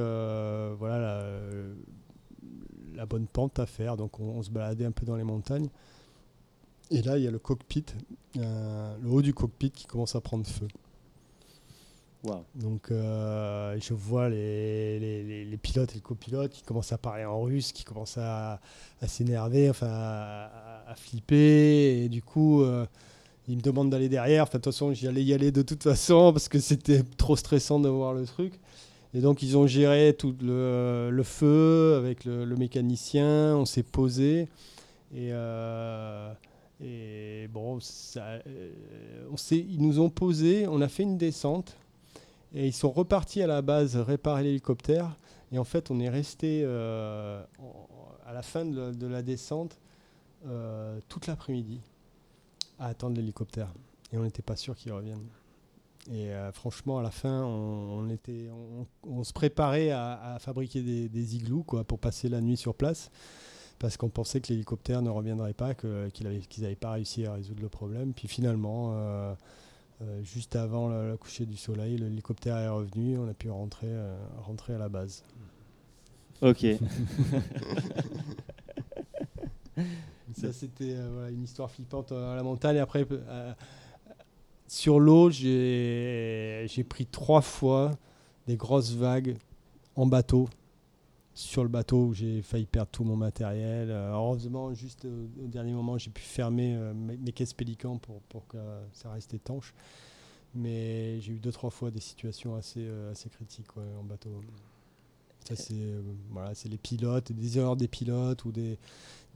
[2.94, 3.96] la, bonne pente à faire.
[3.96, 5.68] Donc on, se baladait un peu dans les montagnes.
[6.90, 7.86] Et là, il y a le cockpit,
[8.36, 10.68] le haut du cockpit qui commence à prendre feu.
[12.54, 17.72] Donc euh, je vois les, pilotes et le copilote qui commencent à parler en russe,
[17.72, 18.60] qui commencent à,
[19.06, 22.04] s'énerver, enfin à, flipper.
[22.04, 22.86] Et du coup, euh,
[23.48, 24.44] ils me demandent d'aller derrière.
[24.44, 27.36] Enfin, de toute façon, j'y allais y aller de toute façon parce que c'était trop
[27.36, 28.54] stressant de voir le truc.
[29.16, 33.56] Et donc ils ont géré tout le, feu avec le, mécanicien.
[33.56, 34.48] On s'est posé.
[35.14, 36.32] Et, euh,
[37.52, 37.78] bon,
[39.50, 40.66] ils nous ont posé.
[40.66, 41.76] On a fait une descente.
[42.54, 45.16] Et ils sont repartis à la base réparer l'hélicoptère.
[45.50, 47.42] Et en fait, on est resté euh,
[48.24, 49.78] à la fin de, la descente
[50.46, 51.80] euh, toute l'après-midi
[52.78, 53.72] à attendre l'hélicoptère.
[54.12, 55.26] Et on n'était pas sûr qu'il revienne.
[56.12, 58.04] Et euh, franchement, à la fin, on,
[59.24, 63.10] se préparait à, fabriquer des, igloos quoi, pour passer la nuit sur place.
[63.80, 66.26] Parce qu'on pensait que l'hélicoptère ne reviendrait pas, qu'ils
[66.60, 68.12] n'avaient pas réussi à résoudre le problème.
[68.12, 68.94] Puis finalement,
[70.22, 74.74] juste avant le, coucher du soleil, l'hélicoptère est revenu, on a pu rentrer, euh, rentrer
[74.74, 75.22] à la base.
[76.42, 76.66] Ok.
[80.34, 82.78] Ça, c'était euh, une histoire flippante à la montagne.
[82.78, 83.06] Après,
[84.66, 87.92] sur l'eau, j'ai pris trois fois
[88.46, 89.36] des grosses vagues
[89.96, 90.48] en bateau
[91.34, 93.90] sur le bateau où j'ai failli perdre tout mon matériel.
[93.90, 98.46] Euh, heureusement, juste au, dernier moment, j'ai pu fermer euh, mes, caisses pélicans pour, pour,
[98.46, 98.56] que
[98.92, 99.74] ça reste étanche.
[100.54, 104.30] Mais j'ai eu deux, trois fois des situations assez, euh, assez critiques en bateau.
[105.44, 105.74] Ça, c'est
[106.30, 108.78] voilà, les pilotes, des erreurs des pilotes ou des,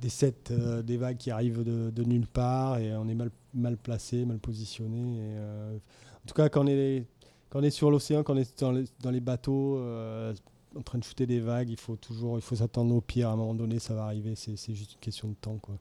[0.00, 3.76] des sets, des vagues qui arrivent de, de, nulle part et on est mal, mal
[3.76, 5.18] placé, mal positionné.
[5.18, 7.04] Et, en tout cas, quand on est,
[7.50, 9.78] quand on est sur l'océan, quand on est dans les, dans les bateaux,
[10.78, 13.28] en train de shooter des vagues, il faut toujours, il faut s'attendre au pire.
[13.28, 14.34] À un moment donné, ça va arriver.
[14.36, 15.76] C'est, juste une question de temps, quoi.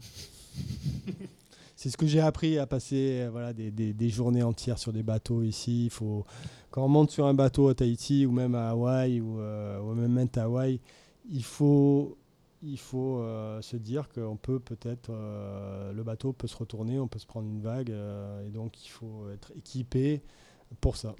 [1.76, 5.04] c'est ce que j'ai appris à passer, euh, voilà, des, des, journées entières sur des
[5.04, 5.84] bateaux ici.
[5.84, 6.26] Il faut,
[6.70, 9.94] quand on monte sur un bateau à Tahiti ou même à Hawaï ou, euh, ou
[9.94, 10.80] même à Hawaï,
[11.30, 12.18] il faut,
[12.62, 17.20] il faut euh, se dire qu'on peut peut-être, le bateau peut se retourner, on peut
[17.20, 20.20] se prendre une vague, et donc il faut être équipé
[20.80, 21.14] pour ça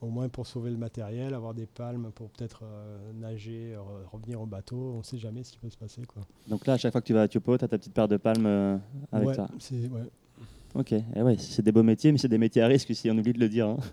[0.00, 3.76] au moins pour sauver le matériel, avoir des palmes pour peut-être euh, nager,
[4.12, 4.92] revenir au bateau.
[4.94, 6.04] On ne sait jamais ce qui peut se passer.
[6.04, 6.22] Quoi.
[6.48, 8.08] Donc là, à chaque fois que tu vas à Tiopo, tu as ta petite paire
[8.08, 8.78] de palmes euh,
[9.12, 10.10] avec ouais, toi ouais.
[10.74, 13.10] Ok, et eh ouais, c'est des beaux métiers, mais c'est des métiers à risque si
[13.10, 13.68] on oublie de le dire.
[13.68, 13.78] Hein.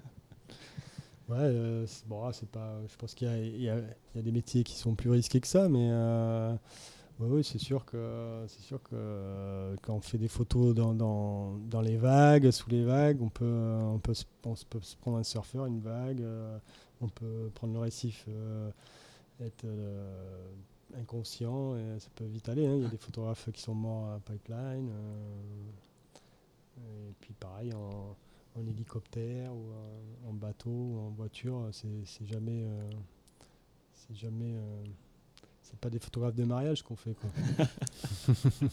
[1.29, 2.81] Ouais, euh, bon, c'est pas.
[2.85, 3.81] Je pense qu'il y, y, a
[4.13, 5.89] des métiers qui sont plus risqués que ça, mais
[7.29, 11.81] oui, c'est sûr que c'est sûr que euh, quand on fait des photos dans, dans,
[11.81, 14.25] les vagues, sous les vagues, on peut on peut, se,
[14.69, 16.57] peut se prendre un surfeur, une vague, euh,
[17.01, 18.69] on peut prendre le récif, euh,
[19.41, 19.65] être
[20.99, 22.65] inconscient et ça peut vite aller.
[22.65, 22.75] Hein.
[22.77, 24.89] Il y a des photographes qui sont morts à pipeline.
[26.77, 28.15] et puis pareil en,
[28.55, 29.65] en hélicoptère ou
[30.27, 32.91] en, bateau ou en voiture, c'est jamais, euh,
[33.93, 34.83] c'est jamais, euh,
[35.73, 37.15] c'est pas des photographes de mariage qu'on fait.
[37.15, 37.65] Quoi.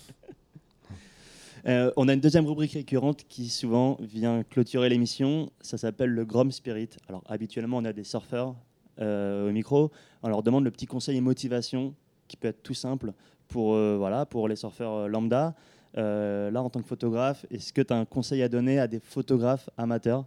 [1.67, 5.51] Euh, on a une deuxième rubrique récurrente qui souvent vient clôturer l'émission.
[5.61, 6.89] Ça s'appelle le Grom Spirit.
[7.07, 8.55] Alors habituellement, on a des surfeurs
[8.99, 9.91] euh, au micro.
[10.23, 11.95] On leur demande le petit conseil et motivation
[12.29, 13.13] qui peut être tout simple
[13.47, 15.55] pour, euh, voilà, pour les surfeurs lambda.
[15.97, 18.99] Là, en tant que photographe, est-ce que tu as un conseil à donner à des
[18.99, 20.25] photographes amateurs?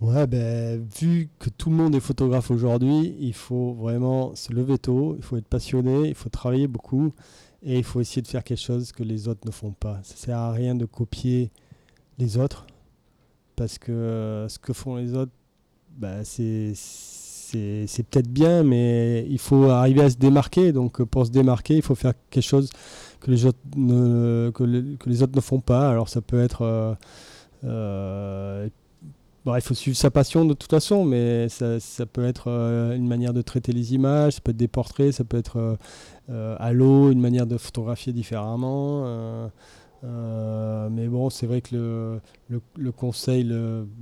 [0.00, 4.76] Ouais, ben, vu que tout le monde est photographe aujourd'hui, il faut vraiment se lever
[4.76, 7.12] tôt, il faut être passionné, il faut travailler beaucoup
[7.62, 10.00] et il faut essayer de faire quelque chose que les autres ne font pas.
[10.02, 11.50] Ça sert à rien de copier
[12.18, 12.66] les autres
[13.56, 15.32] parce que euh, ce que font les autres,
[15.96, 20.72] ben, c'est c'est peut-être bien, mais il faut arriver à se démarquer.
[20.72, 22.70] Donc euh, pour se démarquer, il faut faire quelque chose
[23.20, 24.64] que les autres ne, que
[24.96, 25.88] que les autres ne font pas.
[25.88, 26.96] Alors ça peut être
[27.64, 28.68] euh,
[29.44, 32.96] Bon, il faut suivre sa passion de toute façon, mais ça, ça peut être euh,
[32.96, 35.76] une manière de traiter les images, ça peut être des portraits, ça peut être euh,
[36.30, 39.50] euh, à l'eau, une manière de photographier différemment.
[40.02, 42.18] mais bon, c'est vrai que
[42.48, 43.52] le, conseil,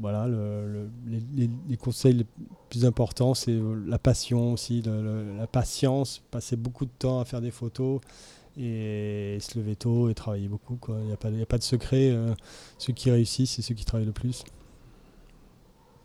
[0.01, 1.21] voilà, le- le-
[1.69, 2.27] les, conseils les
[2.71, 7.51] plus importants, c'est la passion aussi, la patience, passer beaucoup de temps à faire des
[7.51, 8.01] photos
[8.57, 10.79] et se lever tôt et travailler beaucoup.
[11.01, 12.17] Il n'y a, a pas de secret.
[12.79, 14.45] ceux qui réussissent, c'est ceux qui travaillent le plus.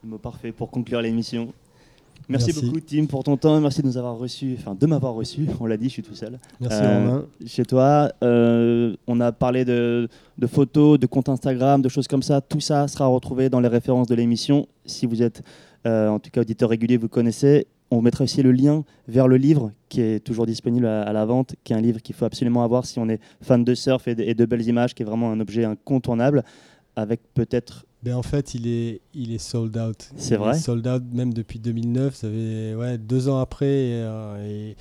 [0.03, 1.53] Le mot parfait pour conclure l'émission.
[2.29, 2.65] Merci, Merci.
[2.65, 5.65] beaucoup Tim pour ton temps, merci de nous avoir reçus, enfin de m'avoir reçu, on
[5.65, 6.37] l'a dit, je suis tout seul.
[6.59, 7.25] Merci Euh, Romain.
[7.45, 8.11] chez toi.
[8.23, 12.41] Euh, on a parlé de, de photos, de comptes Instagram, de choses comme ça.
[12.41, 14.67] Tout ça sera retrouvé dans les références de l'émission.
[14.85, 15.41] Si vous êtes,
[15.85, 17.67] euh, en tout cas, auditeur régulier, vous connaissez.
[17.91, 21.23] On mettra aussi le lien vers le livre qui est toujours disponible à, à la
[21.25, 24.05] vente, qui est un livre qu'il faut absolument avoir si on est fan de surf
[24.09, 26.43] et de, et de belles images, qui est vraiment un objet incontournable,
[26.97, 30.09] avec peut-être Ben en fait, il est, il est sold out.
[30.17, 32.13] C'est Il vrai est sold out même depuis 2009.
[32.15, 33.65] Ça fait ouais, deux ans après.
[33.65, 34.73] Et, euh,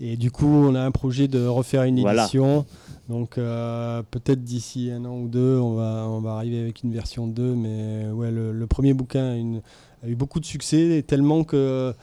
[0.00, 2.22] et, et du coup, on a un projet de refaire une Voilà.
[2.24, 2.66] édition.
[3.08, 6.92] Donc euh, peut-être d'ici un an ou deux, on va, on va arriver avec une
[6.92, 7.54] version 2.
[7.54, 9.62] Mais ouais, le, le premier bouquin a, une-
[10.02, 11.94] a eu beaucoup de succès, et tellement que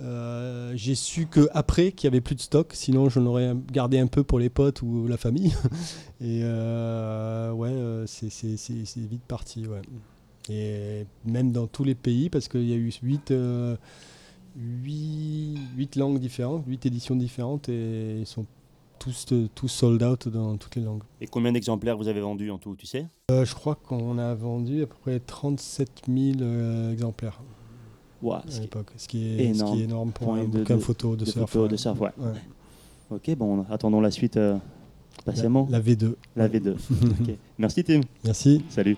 [0.00, 2.70] euh, j'ai su qu'après qu'il n'y avait plus de stock.
[2.74, 5.52] Sinon, j'en aurais gardé un peu pour les potes ou la famille.
[6.20, 8.28] et euh, ouais, c'est
[8.96, 9.66] vite parti.
[9.66, 9.82] Ouais.
[10.50, 12.90] Et même dans tous les pays, parce qu'il y a eu
[14.56, 18.46] 8, langues différentes, 8 éditions différentes, et ils sont
[18.98, 21.02] tous, euh, tous sold out dans toutes les langues.
[21.20, 23.06] Et combien d'exemplaires vous avez vendus en tout, tu sais?
[23.30, 27.40] Euh, je crois qu'on a vendu à peu près 37 000 euh, exemplaires
[28.22, 29.74] Ouah, à ce qui est l'époque, ce, qui est- ce énorme.
[29.76, 31.50] qui est énorme pour un de- bouquin de- photo de, de surf.
[31.50, 31.68] photos ouais.
[31.72, 32.00] de surf.
[32.00, 32.10] Ouais.
[32.18, 32.32] Ouais.
[33.10, 34.56] Ok, bon, attendons la suite euh,
[35.24, 35.66] patiemment.
[35.70, 36.14] La, la V2.
[36.36, 36.70] La, V2.
[37.20, 37.34] Ok.
[37.58, 38.00] Merci Tim.
[38.24, 38.62] Merci.
[38.68, 38.96] Salut.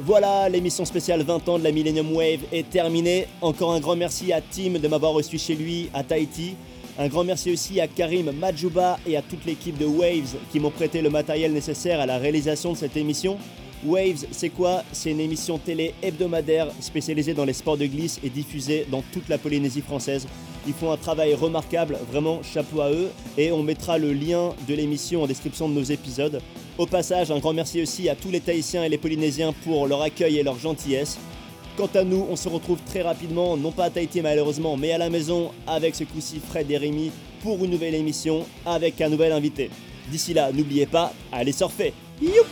[0.00, 3.26] Voilà, l'émission spéciale 20 ans de la Millennium Wave est terminée.
[3.40, 6.54] Encore un grand merci à Tim de m'avoir reçu chez lui à Tahiti.
[6.98, 10.70] Un grand merci aussi à Karim Majouba et à toute l'équipe de Waves qui m'ont
[10.70, 13.38] prêté le matériel nécessaire à la réalisation de cette émission.
[13.86, 14.82] Waves, c'est quoi?
[14.92, 19.30] C'est une émission télé hebdomadaire spécialisée dans les sports de glisse et diffusée dans toute
[19.30, 20.26] la Polynésie française.
[20.66, 23.10] Ils font un travail remarquable, vraiment chapeau à eux.
[23.38, 26.40] Et on mettra le lien de l'émission en description de nos épisodes.
[26.78, 30.02] Au passage, un grand merci aussi à tous les Tahitiens et les Polynésiens pour leur
[30.02, 31.18] accueil et leur gentillesse.
[31.76, 34.98] Quant à nous, on se retrouve très rapidement, non pas à Tahiti malheureusement, mais à
[34.98, 37.12] la maison avec ce coup-ci Fred et Rémi
[37.42, 39.70] pour une nouvelle émission avec un nouvel invité.
[40.10, 41.92] D'ici là, n'oubliez pas, allez surfer.
[42.22, 42.46] Youp